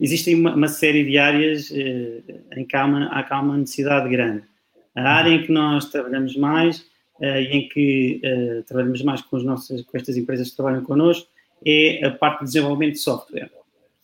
Existem 0.00 0.34
uma, 0.34 0.54
uma, 0.54 0.68
série 0.68 1.04
de 1.04 1.18
áreas 1.18 1.70
eh, 1.72 2.22
em 2.56 2.64
que 2.64 2.76
há 2.76 2.84
uma, 2.84 3.08
há 3.08 3.40
uma 3.40 3.56
necessidade 3.56 4.08
grande. 4.08 4.42
A 4.94 5.02
área 5.02 5.30
em 5.30 5.42
que 5.42 5.52
nós 5.52 5.86
trabalhamos 5.86 6.36
mais 6.36 6.84
em 7.18 7.66
que 7.70 8.20
trabalhamos 8.66 9.00
mais 9.00 9.22
com, 9.22 9.42
com 9.42 9.96
estas 9.96 10.18
empresas 10.18 10.50
que 10.50 10.56
trabalham 10.56 10.84
connosco, 10.84 11.26
é 11.64 12.04
a 12.04 12.10
parte 12.10 12.40
de 12.40 12.44
desenvolvimento 12.44 12.92
de 12.92 13.00
software 13.00 13.50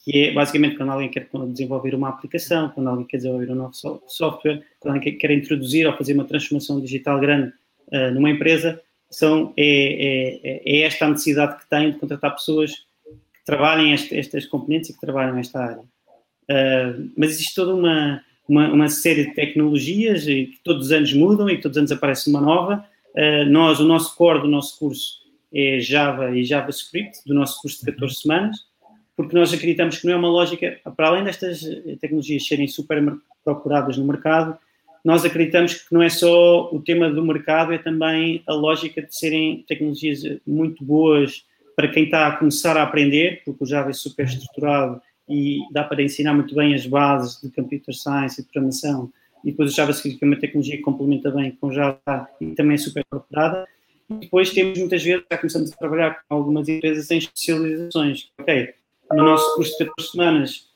que 0.05 0.25
é 0.25 0.33
basicamente 0.33 0.77
quando 0.77 0.91
alguém 0.91 1.09
quer 1.09 1.29
desenvolver 1.49 1.95
uma 1.95 2.09
aplicação, 2.09 2.71
quando 2.71 2.89
alguém 2.89 3.07
quer 3.07 3.19
desenvolver 3.19 3.51
um 3.51 3.55
novo 3.55 3.73
software, 4.09 4.63
quando 4.81 4.97
alguém 4.97 5.17
quer 5.17 5.31
introduzir 5.31 5.87
ou 5.87 5.97
fazer 5.97 6.15
uma 6.15 6.25
transformação 6.25 6.81
digital 6.81 7.21
grande 7.21 7.53
numa 8.13 8.31
empresa, 8.31 8.81
são, 9.13 9.53
é, 9.57 10.41
é, 10.43 10.63
é, 10.65 10.81
esta 10.81 11.05
a 11.05 11.11
necessidade 11.11 11.59
que 11.59 11.69
tem 11.69 11.93
de 11.93 11.99
contratar 11.99 12.35
pessoas 12.35 12.87
trabalhem 13.45 13.93
este, 13.93 14.17
estas 14.17 14.47
componentes 14.47 14.91
e 14.91 14.95
que 14.95 15.01
trabalhem 15.01 15.35
nesta 15.35 15.61
área. 15.61 15.83
Uh, 16.51 17.11
mas 17.17 17.31
existe 17.31 17.55
toda 17.55 17.75
uma, 17.75 18.23
uma, 18.49 18.73
uma, 18.73 18.89
série 18.89 19.27
de 19.27 19.35
tecnologias 19.35 20.25
que 20.25 20.59
todos 20.65 20.87
os 20.87 20.93
anos 20.93 21.13
mudam 21.13 21.49
e 21.49 21.61
todos 21.61 21.77
os 21.77 21.79
anos 21.79 21.93
aparece 21.93 22.29
uma 22.29 22.41
nova. 22.41 22.85
Uh, 23.15 23.45
nós, 23.51 23.81
o 23.81 23.85
nosso 23.85 24.17
core 24.17 24.41
do 24.41 24.49
nosso 24.49 24.79
curso 24.79 25.23
é 25.55 25.79
Java 25.81 26.37
e 26.37 26.45
JavaScript, 26.45 27.21
do 27.27 27.35
nosso 27.35 27.61
curso 27.61 27.85
de 27.85 27.93
14 27.93 28.15
semanas 28.17 28.73
porque 29.17 29.37
nós 29.37 29.53
acreditamos 29.53 29.99
que 29.99 30.07
não 30.07 30.15
é 30.15 30.17
uma 30.17 30.29
lógica, 30.29 30.81
para 30.97 31.09
além 31.09 31.25
destas 31.25 31.61
tecnologias 32.01 32.47
serem 32.47 32.67
super 32.67 33.01
procuradas 33.45 33.97
no 33.97 34.07
mercado, 34.07 34.57
nós 35.05 35.25
acreditamos 35.25 35.75
que 35.75 35.93
não 35.93 36.03
é 36.03 36.09
só 36.09 36.71
o 36.73 36.81
tema 36.81 37.11
do 37.11 37.25
mercado, 37.25 37.73
é 37.73 37.79
também 37.79 38.43
a 38.47 38.55
lógica 38.55 39.03
de 39.03 39.15
serem 39.15 39.65
tecnologias 39.67 40.23
muito 40.47 40.85
boas 40.85 41.45
para 41.77 41.89
quem 41.89 42.05
está 42.05 42.29
a 42.29 42.37
começar 42.37 42.77
a 42.77 42.83
aprender, 42.83 43.43
porque 43.45 43.65
o 43.65 43.67
Java 43.67 43.91
é 43.91 43.93
super 43.93 44.27
estruturado 44.27 45.01
e 45.29 45.61
dá 45.73 45.85
para 45.85 46.03
ensinar 46.03 46.35
muito 46.35 46.55
bem 46.55 46.75
as 46.75 46.87
bases 46.87 47.41
de 47.41 47.51
computer 47.51 47.95
science 47.95 48.41
e 48.41 48.45
programação, 48.45 49.11
e 49.45 49.51
depois 49.51 49.73
o 49.73 49.75
JavaScript, 49.75 50.19
que 50.19 50.25
é 50.25 50.29
uma 50.29 50.39
tecnologia 50.39 50.77
que 50.77 50.83
complementa 50.83 51.31
bem 51.31 51.53
com 51.61 51.73
Java 51.73 52.29
e 52.41 52.55
também 52.55 52.75
é 52.75 52.79
super 52.79 53.05
procurada. 53.09 53.67
E 54.09 54.15
depois 54.15 54.51
temos 54.51 54.79
muitas 54.79 55.03
vezes, 55.03 55.25
já 55.31 55.39
começamos 55.39 55.73
a 55.73 55.77
trabalhar 55.77 56.23
com 56.29 56.35
algumas 56.35 56.69
empresas 56.69 57.11
em 57.11 57.19
especializações. 57.19 58.31
Ok, 58.39 58.75
no 59.11 59.25
nosso 59.25 59.55
curso 59.57 59.73
de 59.73 59.79
14 59.87 60.11
semanas 60.11 60.69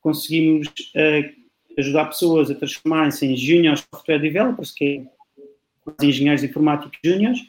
conseguimos 0.00 0.68
uh, 0.68 1.78
ajudar 1.78 2.06
pessoas 2.06 2.50
a 2.50 2.54
transformarem-se 2.54 3.26
em 3.26 3.36
junior 3.36 3.76
software 3.76 4.18
developers, 4.18 4.72
que 4.72 5.06
é 6.00 6.04
engenheiros 6.04 6.42
informáticos 6.42 6.98
juniors, 7.04 7.40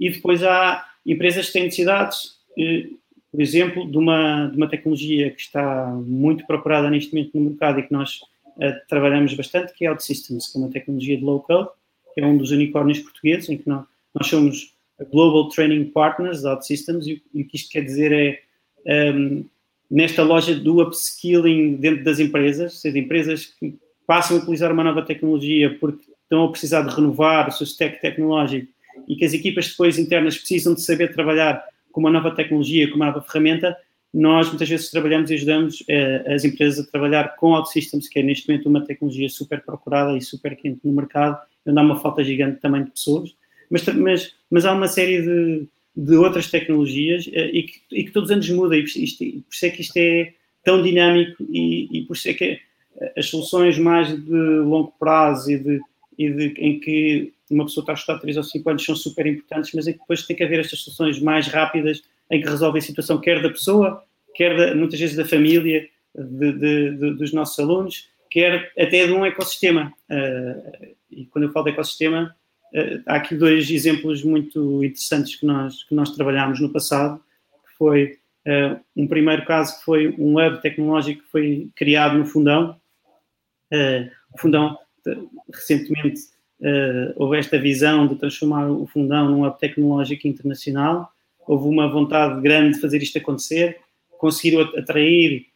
e 0.00 0.10
depois 0.10 0.42
há 0.42 0.86
empresas 1.04 1.46
que 1.46 1.52
têm 1.52 1.64
necessidades, 1.64 2.37
por 3.30 3.40
exemplo, 3.40 3.90
de 3.90 3.96
uma, 3.98 4.46
de 4.46 4.56
uma 4.56 4.68
tecnologia 4.68 5.30
que 5.30 5.40
está 5.40 5.86
muito 5.86 6.46
procurada 6.46 6.90
neste 6.90 7.14
momento 7.14 7.30
no 7.34 7.50
mercado 7.50 7.80
e 7.80 7.82
que 7.82 7.92
nós 7.92 8.20
uh, 8.56 8.72
trabalhamos 8.88 9.34
bastante, 9.34 9.72
que 9.74 9.84
é 9.84 9.90
OutSystems, 9.90 10.50
que 10.50 10.58
é 10.58 10.60
uma 10.60 10.70
tecnologia 10.70 11.16
de 11.16 11.24
low-code, 11.24 11.68
que 12.14 12.20
é 12.20 12.26
um 12.26 12.36
dos 12.36 12.50
unicórnios 12.50 13.00
portugueses, 13.00 13.48
em 13.48 13.58
que 13.58 13.68
nós, 13.68 13.84
nós 14.14 14.26
somos 14.26 14.74
Global 15.12 15.48
Training 15.50 15.84
Partners 15.86 16.42
da 16.42 16.54
OutSystems, 16.54 17.06
e, 17.06 17.22
e 17.34 17.42
o 17.42 17.46
que 17.46 17.56
isto 17.56 17.70
quer 17.70 17.82
dizer 17.82 18.12
é 18.86 19.12
um, 19.12 19.44
nesta 19.90 20.22
loja 20.22 20.54
do 20.54 20.82
upskilling 20.82 21.76
dentro 21.76 22.04
das 22.04 22.18
empresas, 22.18 22.72
ou 22.72 22.78
seja, 22.78 22.98
empresas 22.98 23.46
que 23.46 23.74
passam 24.06 24.36
a 24.36 24.40
utilizar 24.40 24.72
uma 24.72 24.84
nova 24.84 25.02
tecnologia 25.02 25.76
porque 25.78 26.04
estão 26.22 26.44
a 26.44 26.50
precisar 26.50 26.82
de 26.82 26.94
renovar 26.94 27.48
o 27.48 27.52
seu 27.52 27.64
stack 27.64 28.00
tecnológico 28.00 28.68
e 29.06 29.16
que 29.16 29.24
as 29.24 29.32
equipas 29.32 29.68
depois 29.68 29.98
internas 29.98 30.36
precisam 30.36 30.74
de 30.74 30.82
saber 30.82 31.12
trabalhar 31.12 31.62
com 31.98 32.02
uma 32.02 32.12
nova 32.12 32.30
tecnologia, 32.30 32.88
com 32.88 32.94
uma 32.94 33.06
nova 33.06 33.20
ferramenta, 33.20 33.76
nós 34.14 34.46
muitas 34.48 34.68
vezes 34.68 34.88
trabalhamos 34.88 35.32
e 35.32 35.34
ajudamos 35.34 35.82
eh, 35.88 36.32
as 36.32 36.44
empresas 36.44 36.86
a 36.86 36.88
trabalhar 36.88 37.34
com 37.34 37.54
OutSystems, 37.54 38.08
que 38.08 38.20
é 38.20 38.22
neste 38.22 38.48
momento 38.48 38.68
uma 38.68 38.84
tecnologia 38.84 39.28
super 39.28 39.60
procurada 39.64 40.16
e 40.16 40.22
super 40.22 40.54
quente 40.54 40.78
no 40.84 40.92
mercado, 40.92 41.36
onde 41.66 41.76
há 41.76 41.82
uma 41.82 41.98
falta 42.00 42.22
gigante 42.22 42.60
também 42.60 42.84
de 42.84 42.92
pessoas, 42.92 43.34
mas, 43.68 43.84
mas, 43.84 44.34
mas 44.48 44.64
há 44.64 44.74
uma 44.74 44.86
série 44.86 45.22
de, 45.22 45.66
de 45.96 46.14
outras 46.14 46.48
tecnologias 46.48 47.28
eh, 47.32 47.50
e 47.52 47.62
que, 47.64 47.80
e 47.90 48.04
que 48.04 48.12
todos 48.12 48.30
os 48.30 48.36
anos 48.36 48.48
muda 48.50 48.76
e 48.76 48.82
por, 48.82 48.96
isto, 48.96 49.24
por 49.24 49.52
isso 49.52 49.66
é 49.66 49.70
que 49.70 49.80
isto 49.80 49.96
é 49.96 50.34
tão 50.62 50.80
dinâmico 50.80 51.44
e, 51.50 51.98
e 51.98 52.02
por 52.02 52.14
isso 52.16 52.28
é 52.28 52.34
que 52.34 52.60
as 53.16 53.26
soluções 53.26 53.76
mais 53.76 54.08
de 54.08 54.60
longo 54.60 54.94
prazo 55.00 55.50
e, 55.50 55.58
de, 55.58 55.80
e 56.18 56.30
de, 56.30 56.46
em 56.58 56.80
que 56.80 57.32
uma 57.50 57.64
pessoa 57.64 57.82
está 57.82 57.92
a 57.92 57.94
estudar 57.94 58.18
3 58.18 58.36
ou 58.36 58.42
5 58.42 58.70
anos 58.70 58.84
são 58.84 58.96
super 58.96 59.26
importantes, 59.26 59.72
mas 59.72 59.86
é 59.86 59.92
que 59.92 60.00
depois 60.00 60.26
tem 60.26 60.36
que 60.36 60.42
haver 60.42 60.60
estas 60.60 60.80
soluções 60.80 61.20
mais 61.20 61.46
rápidas 61.46 62.02
em 62.30 62.40
que 62.40 62.48
resolvem 62.48 62.80
a 62.80 62.82
situação 62.82 63.20
quer 63.20 63.40
da 63.40 63.48
pessoa, 63.48 64.02
quer 64.34 64.56
da, 64.56 64.74
muitas 64.74 64.98
vezes 64.98 65.16
da 65.16 65.24
família, 65.24 65.88
de, 66.14 66.52
de, 66.52 66.90
de, 66.90 67.14
dos 67.14 67.32
nossos 67.32 67.58
alunos, 67.58 68.08
quer 68.30 68.72
até 68.78 69.06
de 69.06 69.12
um 69.12 69.24
ecossistema. 69.24 69.92
Uh, 70.10 70.94
e 71.10 71.26
quando 71.26 71.44
eu 71.44 71.52
falo 71.52 71.66
de 71.66 71.72
ecossistema, 71.72 72.34
Uh, 72.72 73.00
há 73.06 73.16
aqui 73.16 73.34
dois 73.34 73.70
exemplos 73.70 74.22
muito 74.22 74.84
interessantes 74.84 75.36
que 75.36 75.46
nós, 75.46 75.84
que 75.84 75.94
nós 75.94 76.10
trabalhámos 76.10 76.60
no 76.60 76.70
passado, 76.70 77.18
que 77.66 77.74
foi 77.78 78.18
uh, 78.46 78.78
um 78.94 79.06
primeiro 79.06 79.44
caso 79.46 79.78
que 79.78 79.84
foi 79.84 80.14
um 80.18 80.38
hub 80.38 80.60
tecnológico 80.60 81.22
que 81.22 81.30
foi 81.30 81.70
criado 81.74 82.18
no 82.18 82.26
Fundão. 82.26 82.78
O 84.34 84.38
Fundão, 84.38 84.78
recentemente, 85.52 86.20
houve 87.16 87.38
esta 87.38 87.58
visão 87.58 88.06
de 88.06 88.16
transformar 88.16 88.70
o 88.70 88.86
Fundão 88.86 89.30
num 89.30 89.46
hub 89.46 89.58
tecnológico 89.58 90.26
internacional. 90.26 91.10
Houve 91.46 91.68
uma 91.68 91.88
vontade 91.88 92.40
grande 92.40 92.74
de 92.74 92.80
fazer 92.80 93.02
isto 93.02 93.18
acontecer, 93.18 93.78
conseguiram 94.18 94.62
atrair 94.76 95.46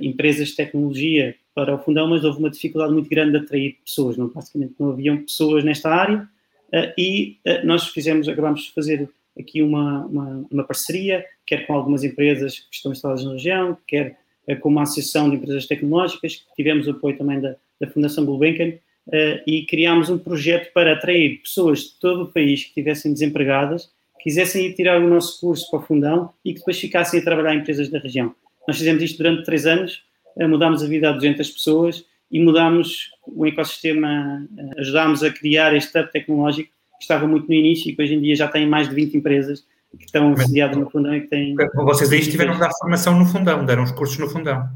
empresas 0.00 0.48
de 0.48 0.56
tecnologia 0.56 1.34
para 1.58 1.74
o 1.74 1.78
Fundão, 1.78 2.06
mas 2.06 2.22
houve 2.22 2.38
uma 2.38 2.50
dificuldade 2.50 2.92
muito 2.92 3.10
grande 3.10 3.32
de 3.32 3.38
atrair 3.38 3.78
pessoas. 3.84 4.16
Não, 4.16 4.28
basicamente 4.28 4.74
não 4.78 4.90
haviam 4.90 5.16
pessoas 5.16 5.64
nesta 5.64 5.90
área 5.90 6.28
uh, 6.68 6.92
e 6.96 7.38
uh, 7.44 7.66
nós 7.66 7.88
fizemos, 7.88 8.28
acabamos 8.28 8.62
de 8.62 8.72
fazer 8.72 9.10
aqui 9.36 9.60
uma, 9.60 10.06
uma, 10.06 10.46
uma, 10.48 10.64
parceria, 10.64 11.24
quer 11.44 11.66
com 11.66 11.72
algumas 11.74 12.04
empresas 12.04 12.60
que 12.60 12.76
estão 12.76 12.92
instaladas 12.92 13.24
na 13.24 13.32
região, 13.32 13.76
quer 13.88 14.16
uh, 14.48 14.56
com 14.60 14.68
uma 14.68 14.82
associação 14.82 15.28
de 15.28 15.34
empresas 15.34 15.66
tecnológicas, 15.66 16.46
tivemos 16.54 16.88
apoio 16.88 17.18
também 17.18 17.40
da, 17.40 17.56
da 17.80 17.88
Fundação 17.88 18.24
Gulbenkian, 18.24 18.74
e 19.46 19.64
criámos 19.64 20.10
um 20.10 20.18
projeto 20.18 20.70
para 20.72 20.92
atrair 20.92 21.40
pessoas 21.40 21.80
de 21.80 21.98
todo 21.98 22.24
o 22.24 22.32
país 22.32 22.62
que 22.62 22.68
estivessem 22.68 23.12
desempregadas, 23.12 23.90
quisessem 24.20 24.66
ir 24.66 24.74
tirar 24.74 25.00
o 25.00 25.08
nosso 25.08 25.40
curso 25.40 25.70
para 25.70 25.80
o 25.80 25.82
fundão 25.82 26.30
e 26.44 26.52
que 26.52 26.58
depois 26.58 26.78
ficassem 26.78 27.20
a 27.20 27.24
trabalhar 27.24 27.54
em 27.54 27.60
empresas 27.60 27.88
da 27.88 27.98
região. 27.98 28.34
Nós 28.66 28.76
fizemos 28.76 29.02
isto 29.02 29.16
durante 29.16 29.44
três 29.44 29.66
anos, 29.66 30.02
mudámos 30.36 30.82
a 30.82 30.86
vida 30.86 31.08
a 31.08 31.12
200 31.12 31.48
pessoas 31.50 32.04
e 32.30 32.38
mudámos 32.38 33.10
o 33.26 33.46
ecossistema, 33.46 34.46
eh, 34.56 34.80
ajudámos 34.80 35.22
a 35.22 35.30
criar 35.30 35.74
este 35.74 35.98
hub 35.98 36.12
tecnológico 36.12 36.70
que 36.98 37.04
estava 37.04 37.26
muito 37.26 37.48
no 37.48 37.54
início 37.54 37.90
e 37.90 37.96
que 37.96 38.02
hoje 38.02 38.14
em 38.14 38.20
dia 38.20 38.36
já 38.36 38.48
tem 38.48 38.66
mais 38.66 38.88
de 38.88 38.94
20 38.94 39.16
empresas 39.16 39.64
que 39.96 40.04
estão 40.04 40.36
sediadas 40.36 40.76
no 40.76 40.90
fundão 40.90 41.16
e 41.16 41.22
que 41.22 41.28
têm... 41.28 41.54
Vocês 41.74 42.12
aí 42.12 42.20
estiveram 42.20 42.52
a 42.54 42.58
dar 42.58 42.70
formação 42.78 43.18
no 43.18 43.24
fundão, 43.24 43.64
deram 43.64 43.84
os 43.84 43.92
cursos 43.92 44.18
no 44.18 44.28
fundão. 44.28 44.68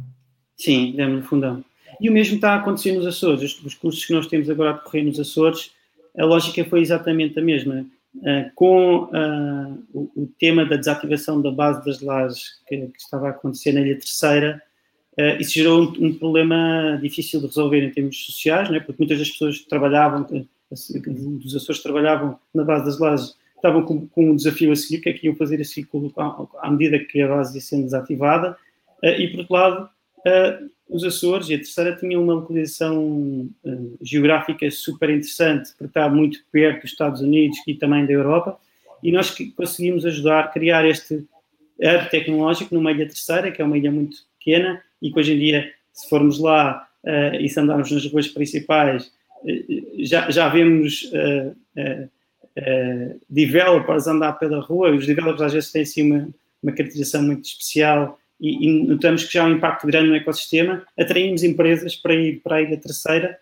Sim, 0.57 0.95
demos 0.97 1.17
no 1.17 1.23
fundão. 1.25 1.65
E 2.03 2.11
o 2.11 2.13
mesmo 2.13 2.35
está 2.35 2.55
a 2.55 2.57
acontecer 2.57 2.91
nos 2.91 3.07
Açores. 3.07 3.63
Os, 3.65 3.75
cursos 3.75 4.05
que 4.05 4.13
nós 4.13 4.27
temos 4.27 4.51
agora 4.51 4.71
a 4.71 4.73
decorrer 4.73 5.05
nos 5.05 5.21
Açores, 5.21 5.71
a 6.19 6.25
lógica 6.25 6.65
foi 6.65 6.81
exatamente 6.81 7.39
a 7.39 7.43
mesma. 7.43 7.87
Uh, 8.17 8.51
com 8.57 9.05
uh, 9.05 9.83
o, 9.95 10.11
o, 10.17 10.31
tema 10.39 10.67
da 10.67 10.77
desativação 10.77 11.41
da 11.41 11.51
base 11.51 11.83
das 11.87 12.03
lajes 12.03 12.61
que, 12.67 12.77
que 12.77 13.01
estava 13.01 13.29
a 13.29 13.31
acontecer 13.31 13.73
na 13.73 13.81
Ilha 13.81 13.95
Terceira, 13.95 14.61
Uh, 15.13 15.37
isso 15.39 15.53
gerou 15.53 15.83
um, 15.83 16.07
um, 16.07 16.15
problema 16.15 16.99
difícil 17.03 17.39
de 17.39 17.47
resolver 17.47 17.85
em 17.85 17.91
termos 17.91 18.25
sociais, 18.25 18.71
né? 18.71 18.81
porque 18.81 18.97
muitas 18.99 19.19
das 19.19 19.31
pessoas 19.31 19.59
que 19.59 19.69
trabalhavam, 19.69 20.27
dos 20.71 21.55
Açores 21.55 21.83
trabalhavam 21.83 22.39
na 22.55 22.65
base 22.65 22.87
das 22.87 22.99
lajes, 22.99 23.37
estavam 23.55 23.83
com, 23.83 24.07
com, 24.09 24.31
um 24.31 24.37
desafio 24.37 24.73
a 24.73 24.75
seguir, 24.75 25.03
que 25.03 25.11
é 25.11 25.13
que 25.13 25.27
iam 25.27 25.37
fazer 25.37 25.63
ciclo 25.67 26.11
à, 26.17 26.71
medida 26.71 26.99
que 26.99 27.21
a 27.21 27.29
base 27.29 27.55
ia 27.55 27.61
sendo 27.61 27.85
desativada. 27.85 28.57
E, 29.03 29.29
por 29.29 29.41
outro 29.41 29.55
lado, 29.55 29.91
os 30.93 31.05
Açores 31.05 31.49
e 31.49 31.55
a 31.55 31.59
terceira 31.59 31.97
tinham 31.97 32.23
uma 32.23 32.35
localização 32.35 33.49
geográfica 34.01 34.71
super 34.71 35.09
interessante, 35.11 35.71
porque 35.71 35.87
está 35.87 36.09
muito 36.09 36.41
perto 36.53 36.83
dos 36.83 36.91
Estados 36.91 37.21
Unidos 37.23 37.59
e 37.67 37.75
também 37.75 38.05
da 38.05 38.13
Europa, 38.13 38.59
e 39.03 39.11
nós 39.11 39.35
conseguimos 39.57 40.05
ajudar 40.07 40.41
a 40.41 40.49
criar 40.49 40.87
este 40.87 41.15
hub 41.15 42.11
tecnológico 42.11 42.75
numa 42.75 42.93
ilha 42.93 43.07
terceira, 43.07 43.51
que 43.51 43.61
é 43.61 43.65
uma 43.65 43.77
ilha 43.77 43.91
muito 43.91 44.19
pequena, 44.39 44.81
e 45.01 45.11
que 45.11 45.19
hoje 45.19 45.33
em 45.35 45.39
dia, 45.39 45.73
se 45.93 46.09
formos 46.09 46.39
lá 46.39 46.87
uh, 47.05 47.35
e 47.37 47.49
se 47.49 47.59
andarmos 47.59 47.91
nas 47.91 48.07
ruas 48.07 48.29
principais, 48.29 49.07
uh, 49.07 50.05
já, 50.05 50.31
já 50.31 50.49
vemos 50.49 51.11
uh, 51.13 51.57
developers 53.29 54.07
andar 54.07 54.35
pela 54.35 54.61
rua, 54.61 54.91
e 54.91 54.99
os 54.99 55.07
developers 55.07 55.43
às 55.43 55.53
vezes 55.53 55.73
têm 55.73 55.83
assim 55.83 56.03
uma, 56.03 56.29
uma 56.63 56.73
caracterização 56.73 57.23
muito 57.23 57.47
especial 57.47 58.19
e, 58.43 58.67
e, 58.67 58.87
notamos 58.87 59.25
que 59.25 59.33
já 59.33 59.45
há 59.45 59.47
um 59.47 59.53
impacto 59.53 59.87
grande 59.87 60.09
no 60.09 60.17
ecossistema, 60.17 60.85
atraímos 60.99 61.45
empresas 61.45 61.95
para 61.95 62.15
ir 62.15 62.41
para 62.43 62.57
a 62.57 62.63
Ilha 62.63 62.77
Terceira, 62.77 63.39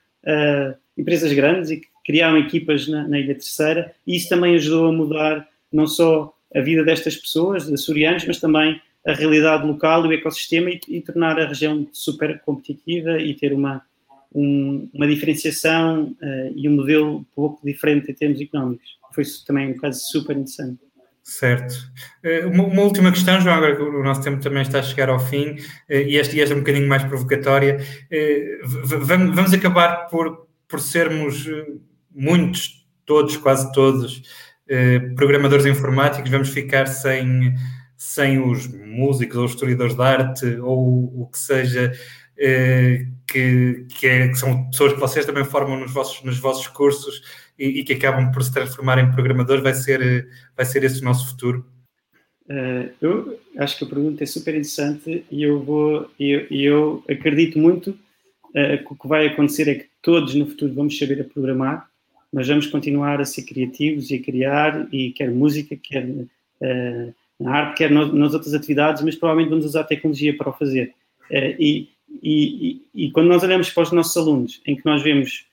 empresas 0.96 1.32
grandes 1.32 1.70
e 1.70 1.78
que 1.78 1.88
criaram 2.04 2.36
equipas 2.36 2.86
na, 2.86 3.08
na 3.08 3.18
Ilha 3.18 3.34
Terceira, 3.34 3.94
e 4.06 4.16
isso 4.16 4.28
também 4.28 4.54
ajudou 4.56 4.88
a 4.88 4.92
mudar 4.92 5.48
não 5.72 5.86
só 5.86 6.34
a 6.54 6.60
vida 6.60 6.84
destas 6.84 7.16
pessoas, 7.16 7.72
açorianos, 7.72 8.26
mas 8.26 8.38
também 8.38 8.80
a 9.06 9.12
realidade 9.12 9.66
local 9.66 10.04
e 10.04 10.08
o 10.08 10.12
ecossistema 10.12 10.70
e, 10.70 10.80
e, 10.88 11.00
tornar 11.00 11.38
a 11.38 11.46
região 11.46 11.86
super 11.92 12.40
competitiva 12.40 13.18
e 13.18 13.34
ter 13.34 13.52
uma, 13.52 13.82
um, 14.34 14.88
uma 14.92 15.06
diferenciação 15.06 16.14
uh, 16.20 16.52
e 16.54 16.68
um 16.68 16.76
modelo 16.76 17.24
pouco 17.34 17.64
diferente 17.64 18.10
em 18.10 18.14
termos 18.14 18.40
económicos. 18.40 18.98
foi 19.12 19.24
também 19.46 19.70
um 19.70 19.76
caso 19.76 20.00
super 20.10 20.36
interessante. 20.36 20.80
Certo. 21.30 21.76
Eh, 22.24 22.44
uma, 22.44 22.64
uma, 22.64 22.82
última 22.82 23.12
questão, 23.12 23.40
João, 23.40 23.54
agora 23.54 23.76
que 23.76 23.82
o 23.82 24.02
nosso 24.02 24.20
tempo 24.20 24.42
também 24.42 24.62
está 24.62 24.80
a 24.80 24.82
chegar 24.82 25.08
ao 25.08 25.20
fim, 25.20 25.54
eh, 25.88 26.02
e 26.02 26.18
esta, 26.18 26.34
e 26.34 26.40
esta 26.40 26.52
é 26.52 26.56
um 26.56 26.60
bocadinho 26.60 26.88
mais 26.88 27.04
provocatória. 27.04 27.78
Vamos 29.32 29.52
acabar 29.54 30.08
por, 30.08 30.48
por 30.66 30.80
sermos 30.80 31.48
muitos, 32.10 32.84
todos, 33.06 33.36
quase 33.36 33.70
todos, 33.72 34.22
programadores 35.14 35.66
informáticos, 35.66 36.32
vamos 36.32 36.48
ficar 36.48 36.86
sem, 36.86 37.54
sem 37.96 38.40
os 38.40 38.66
músicos 38.66 39.36
ou 39.36 39.44
os 39.44 39.52
historiadores 39.52 39.94
de 39.94 40.02
arte 40.02 40.46
ou 40.60 41.22
o 41.22 41.28
que 41.30 41.38
seja 41.38 41.92
que, 43.26 43.86
que, 43.88 44.06
é, 44.08 44.28
que, 44.28 44.34
são 44.34 44.68
pessoas 44.70 44.94
que 44.94 45.00
vocês 45.00 45.24
também 45.24 45.44
formam 45.44 45.78
nos 45.78 45.92
vossos, 45.92 46.24
nos 46.24 46.38
vossos 46.38 46.66
cursos 46.66 47.22
e, 47.60 47.80
e, 47.80 47.84
que 47.84 47.92
acabam 47.92 48.32
por 48.32 48.42
se 48.42 48.52
transformar 48.52 48.98
em 48.98 49.12
programadores, 49.12 49.62
vai 49.62 49.74
ser, 49.74 50.28
vai 50.56 50.64
ser 50.64 50.82
esse 50.82 51.02
o 51.02 51.04
nosso 51.04 51.28
futuro? 51.28 51.66
Uh, 52.48 52.90
eu 53.00 53.38
acho 53.58 53.78
que 53.78 53.84
a 53.84 53.88
pergunta 53.88 54.24
é 54.24 54.26
super 54.26 54.54
interessante 54.54 55.24
e 55.30 55.42
eu 55.42 55.62
vou 55.62 56.10
eu, 56.18 56.46
eu 56.50 57.04
acredito 57.08 57.58
muito 57.58 57.90
uh, 57.90 58.84
que 58.84 58.92
o 58.92 58.96
que 58.96 59.06
vai 59.06 59.26
acontecer 59.26 59.68
é 59.68 59.74
que 59.74 59.86
todos 60.02 60.34
no 60.34 60.46
futuro 60.46 60.74
vamos 60.74 60.98
saber 60.98 61.20
a 61.20 61.24
programar, 61.24 61.88
mas 62.32 62.48
vamos 62.48 62.66
continuar 62.66 63.20
a 63.20 63.24
ser 63.24 63.42
criativos 63.42 64.10
e 64.10 64.16
a 64.16 64.22
criar, 64.22 64.88
e 64.92 65.12
quer 65.12 65.30
música, 65.30 65.76
quer 65.76 66.04
uh, 66.04 67.14
na 67.38 67.52
arte, 67.52 67.76
quer 67.76 67.90
no, 67.90 68.12
nas 68.12 68.34
outras 68.34 68.54
atividades, 68.54 69.02
mas 69.02 69.14
provavelmente 69.14 69.50
vamos 69.50 69.66
usar 69.66 69.82
a 69.82 69.84
tecnologia 69.84 70.36
para 70.36 70.48
o 70.48 70.52
fazer. 70.52 70.94
e 71.30 71.88
e, 72.22 72.82
e, 72.94 73.06
e, 73.06 73.10
quando 73.12 73.28
nós 73.28 73.42
olhamos 73.42 73.70
para 73.70 73.84
os 73.84 73.92
nossos 73.92 74.16
alunos, 74.16 74.60
em 74.66 74.74
que 74.76 74.84
nós 74.84 75.02
vemos, 75.02 75.46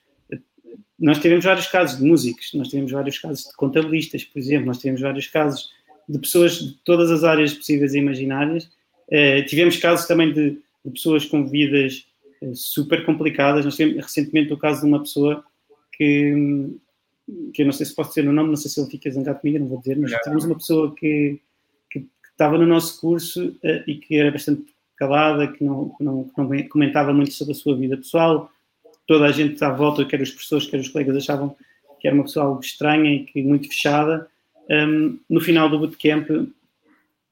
nós 0.98 1.18
tivemos 1.18 1.44
vários 1.44 1.66
casos 1.68 1.98
de 1.98 2.04
músicos, 2.04 2.52
nós 2.54 2.68
tivemos 2.68 2.92
vários 2.92 3.18
casos 3.18 3.44
de 3.44 3.52
contabilistas, 3.54 4.24
por 4.24 4.38
exemplo, 4.38 4.66
nós 4.66 4.78
tivemos 4.78 5.00
vários 5.00 5.26
casos 5.28 5.70
de 6.08 6.18
pessoas 6.18 6.58
de 6.58 6.74
todas 6.84 7.10
as 7.10 7.22
áreas 7.22 7.54
possíveis 7.54 7.94
e 7.94 7.98
imaginárias, 7.98 8.68
eh, 9.10 9.42
tivemos 9.42 9.76
casos 9.76 10.06
também 10.06 10.32
de, 10.32 10.58
de 10.84 10.90
pessoas 10.90 11.24
com 11.24 11.46
vidas 11.46 12.06
eh, 12.42 12.52
super 12.54 13.04
complicadas. 13.04 13.64
Nós 13.64 13.76
tivemos 13.76 14.04
recentemente 14.04 14.52
o 14.52 14.58
caso 14.58 14.80
de 14.80 14.86
uma 14.86 15.00
pessoa 15.00 15.44
que, 15.92 16.76
que 17.52 17.62
eu 17.62 17.66
não 17.66 17.72
sei 17.72 17.86
se 17.86 17.94
posso 17.94 18.10
dizer 18.10 18.28
o 18.28 18.32
nome, 18.32 18.50
não 18.50 18.56
sei 18.56 18.70
se 18.70 18.80
ele 18.80 18.90
fica 18.90 19.10
zangado 19.10 19.40
comigo, 19.40 19.58
não 19.58 19.68
vou 19.68 19.78
dizer, 19.78 19.98
mas 19.98 20.12
tivemos 20.22 20.44
uma 20.44 20.56
pessoa 20.56 20.94
que, 20.94 21.40
que, 21.90 22.00
que 22.00 22.08
estava 22.30 22.58
no 22.58 22.66
nosso 22.66 23.00
curso 23.00 23.56
eh, 23.62 23.84
e 23.86 23.96
que 23.96 24.16
era 24.16 24.30
bastante 24.30 24.64
calada, 24.96 25.48
que 25.48 25.62
não, 25.64 25.94
não, 26.00 26.24
que 26.24 26.38
não 26.38 26.68
comentava 26.68 27.12
muito 27.12 27.32
sobre 27.32 27.52
a 27.52 27.56
sua 27.56 27.76
vida 27.76 27.96
pessoal. 27.96 28.50
Toda 29.08 29.24
a 29.24 29.32
gente 29.32 29.64
à 29.64 29.70
volta, 29.70 30.04
quer 30.04 30.20
os 30.20 30.30
professores, 30.30 30.66
quer 30.66 30.78
os 30.78 30.88
colegas, 30.88 31.16
achavam 31.16 31.56
que 31.98 32.06
era 32.06 32.14
uma 32.14 32.24
pessoa 32.24 32.44
algo 32.44 32.60
estranha 32.60 33.10
e 33.10 33.24
que 33.24 33.42
muito 33.42 33.66
fechada. 33.66 34.28
Um, 34.70 35.18
no 35.30 35.40
final 35.40 35.68
do 35.70 35.78
bootcamp, 35.78 36.28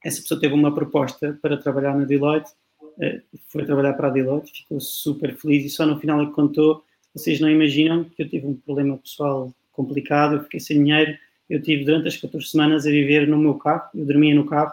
essa 0.03 0.23
pessoa 0.23 0.41
teve 0.41 0.55
uma 0.55 0.75
proposta 0.75 1.39
para 1.43 1.59
trabalhar 1.59 1.95
na 1.95 2.07
Deloitte, 2.07 2.51
uh, 2.83 3.39
foi 3.49 3.67
trabalhar 3.67 3.93
para 3.93 4.09
a 4.09 4.11
Deloitte, 4.11 4.63
ficou 4.63 4.81
super 4.81 5.37
feliz 5.37 5.67
e 5.67 5.69
só 5.69 5.85
no 5.85 6.01
final 6.01 6.23
é 6.23 6.27
que 6.27 6.33
contou. 6.33 6.83
Vocês 7.15 7.41
não 7.41 7.51
imaginam 7.51 8.05
que 8.05 8.23
eu 8.23 8.29
tive 8.29 8.47
um 8.47 8.55
problema 8.55 8.97
pessoal 8.97 9.53
complicado, 9.71 10.37
eu 10.37 10.43
fiquei 10.45 10.61
sem 10.61 10.83
dinheiro, 10.83 11.15
eu 11.49 11.61
tive 11.61 11.85
durante 11.85 12.09
as 12.09 12.17
14 12.17 12.47
semanas 12.47 12.87
a 12.87 12.91
viver 12.91 13.29
no 13.29 13.37
meu 13.37 13.55
carro, 13.55 13.91
eu 13.95 14.07
dormia 14.07 14.35
no 14.35 14.47
carro, 14.47 14.73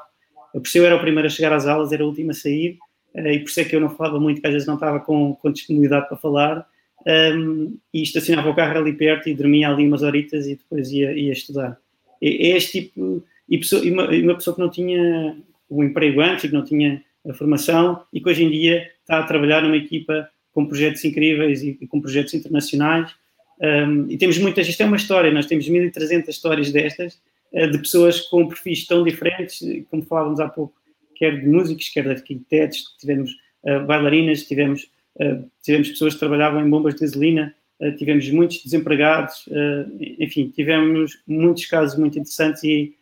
por 0.53 0.63
isso 0.63 0.77
eu 0.77 0.85
era 0.85 0.95
o 0.95 0.99
primeiro 1.01 1.27
a 1.27 1.29
chegar 1.29 1.51
às 1.51 1.67
aulas, 1.67 1.91
era 1.91 2.03
o 2.03 2.07
último 2.07 2.31
a 2.31 2.33
sair, 2.33 2.79
eh, 3.13 3.33
e 3.33 3.39
por 3.39 3.49
isso 3.49 3.59
é 3.59 3.65
que 3.65 3.75
eu 3.75 3.81
não 3.81 3.89
falava 3.89 4.19
muito, 4.19 4.39
que 4.39 4.47
às 4.47 4.53
vezes 4.53 4.67
não 4.67 4.75
estava 4.75 4.99
com, 4.99 5.35
com 5.35 5.51
disponibilidade 5.51 6.07
para 6.07 6.17
falar, 6.17 6.67
um, 7.07 7.77
e 7.93 8.01
estacionava 8.01 8.49
o 8.49 8.55
carro 8.55 8.79
ali 8.79 8.93
perto 8.93 9.29
e 9.29 9.35
dormia 9.35 9.69
ali 9.69 9.87
umas 9.87 10.01
horitas 10.01 10.47
e 10.47 10.55
depois 10.55 10.91
ia, 10.91 11.11
ia 11.13 11.31
estudar. 11.31 11.77
É, 12.21 12.55
este 12.55 12.81
tipo, 12.81 13.23
e, 13.49 13.57
pessoa, 13.57 13.85
e, 13.85 13.91
uma, 13.91 14.07
uma 14.07 14.35
pessoa 14.35 14.55
que 14.55 14.61
não 14.61 14.69
tinha 14.69 15.37
o 15.69 15.83
emprego 15.83 16.21
antes, 16.21 16.49
que 16.49 16.55
não 16.55 16.63
tinha 16.63 17.03
a 17.27 17.33
formação, 17.33 18.01
e 18.11 18.19
que 18.19 18.29
hoje 18.29 18.43
em 18.43 18.49
dia 18.49 18.89
está 19.01 19.19
a 19.19 19.23
trabalhar 19.23 19.61
numa 19.61 19.77
equipa 19.77 20.29
com 20.51 20.65
projetos 20.65 21.03
incríveis 21.03 21.63
e, 21.63 21.77
e 21.81 21.87
com 21.87 21.99
projetos 21.99 22.33
internacionais, 22.33 23.13
um, 23.59 24.09
e 24.09 24.17
temos 24.17 24.37
muitas, 24.37 24.67
isto 24.67 24.81
é 24.81 24.85
uma 24.85 24.97
história, 24.97 25.31
nós 25.31 25.45
temos 25.45 25.67
1300 25.67 26.29
histórias 26.29 26.71
destas, 26.71 27.19
eh, 27.53 27.67
de 27.67 27.77
pessoas 27.77 28.19
com 28.21 28.47
perfis 28.47 28.85
tão 28.85 29.03
diferentes, 29.03 29.59
como 29.89 30.03
falávamos 30.03 30.39
há 30.39 30.49
pouco, 30.49 30.73
quer 31.15 31.39
de 31.39 31.47
músicos, 31.47 31.89
quer 31.89 32.03
de 32.03 32.09
arquitetos, 32.09 32.95
tivemos 32.99 33.31
uh, 33.63 33.85
bailarinas, 33.85 34.43
tivemos, 34.43 34.89
tivemos 35.61 35.89
pessoas 35.89 36.13
que 36.13 36.19
trabalhavam 36.19 36.65
em 36.65 36.69
bombas 36.69 36.95
de 36.95 37.01
gasolina, 37.01 37.53
uh, 37.79 37.95
tivemos 37.95 38.29
muitos 38.29 38.63
desempregados, 38.63 39.47
enfim, 40.19 40.51
tivemos 40.55 41.21
muitos 41.27 41.65
casos 41.65 41.97
muito 41.97 42.17
interessantes 42.17 42.63
e 42.63 42.95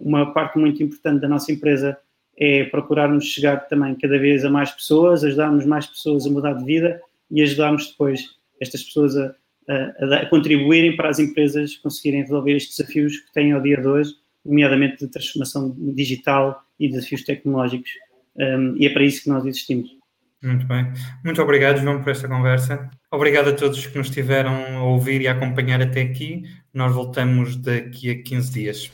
uma 0.00 0.32
parte 0.32 0.58
muito 0.58 0.82
importante 0.82 1.20
da 1.20 1.28
nossa 1.28 1.52
empresa 1.52 1.96
é 2.36 2.64
procurarmos 2.64 3.24
chegar 3.24 3.68
também 3.68 3.94
cada 3.94 4.18
vez 4.18 4.44
a 4.44 4.50
mais 4.50 4.70
pessoas, 4.70 5.22
ajudarmos 5.22 5.64
mais 5.64 5.86
pessoas 5.86 6.26
a 6.26 6.30
mudar 6.30 6.54
de 6.54 6.64
vida 6.64 7.00
e 7.30 7.42
ajudarmos 7.42 7.90
depois 7.90 8.36
estas 8.60 8.82
pessoas 8.82 9.16
a, 9.16 9.34
a, 9.68 10.16
a, 10.16 10.26
contribuírem 10.26 10.96
para 10.96 11.08
as 11.08 11.18
empresas 11.18 11.76
conseguirem 11.76 12.22
resolver 12.22 12.56
estes 12.56 12.76
desafios 12.76 13.18
que 13.18 13.32
têm 13.32 13.52
ao 13.52 13.62
dia 13.62 13.80
de 13.80 13.86
hoje, 13.86 14.12
nomeadamente 14.44 15.04
de 15.04 15.10
transformação 15.10 15.74
digital 15.78 16.62
e 16.78 16.88
desafios 16.88 17.22
tecnológicos. 17.24 17.90
Um, 18.36 18.76
e 18.76 18.86
é 18.86 18.90
para 18.90 19.04
isso 19.04 19.22
que 19.22 19.28
nós 19.28 19.44
existimos. 19.46 19.96
Muito 20.44 20.66
bem. 20.66 20.92
Muito 21.24 21.40
obrigado, 21.42 21.80
João, 21.80 22.02
por 22.02 22.10
esta 22.10 22.28
conversa. 22.28 22.90
Obrigado 23.10 23.50
a 23.50 23.52
todos 23.52 23.86
que 23.86 23.96
nos 23.96 24.08
estiveram 24.08 24.76
a 24.76 24.82
ouvir 24.84 25.20
e 25.20 25.28
a 25.28 25.32
acompanhar 25.32 25.80
até 25.80 26.02
aqui. 26.02 26.44
Nós 26.72 26.92
voltamos 26.92 27.56
daqui 27.56 28.10
a 28.10 28.22
15 28.22 28.52
dias. 28.52 28.92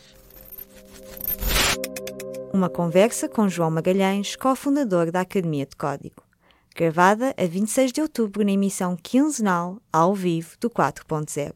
Uma 2.52 2.68
conversa 2.68 3.28
com 3.28 3.48
João 3.48 3.70
Magalhães, 3.70 4.36
cofundador 4.36 5.10
da 5.10 5.20
Academia 5.20 5.66
de 5.66 5.76
Código 5.76 6.30
gravada 6.74 7.34
a 7.36 7.46
26 7.46 7.92
de 7.92 8.00
outubro 8.00 8.44
na 8.44 8.52
emissão 8.52 8.96
quinzenal 8.96 9.80
ao 9.92 10.14
vivo 10.14 10.56
do 10.58 10.70
4.0. 10.70 11.52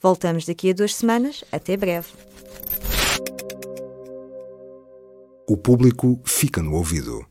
Voltamos 0.00 0.46
daqui 0.46 0.70
a 0.70 0.72
duas 0.74 0.94
semanas. 0.94 1.42
Até 1.50 1.76
breve. 1.76 2.08
O 5.48 5.56
público 5.56 6.20
fica 6.24 6.62
no 6.62 6.74
ouvido. 6.74 7.26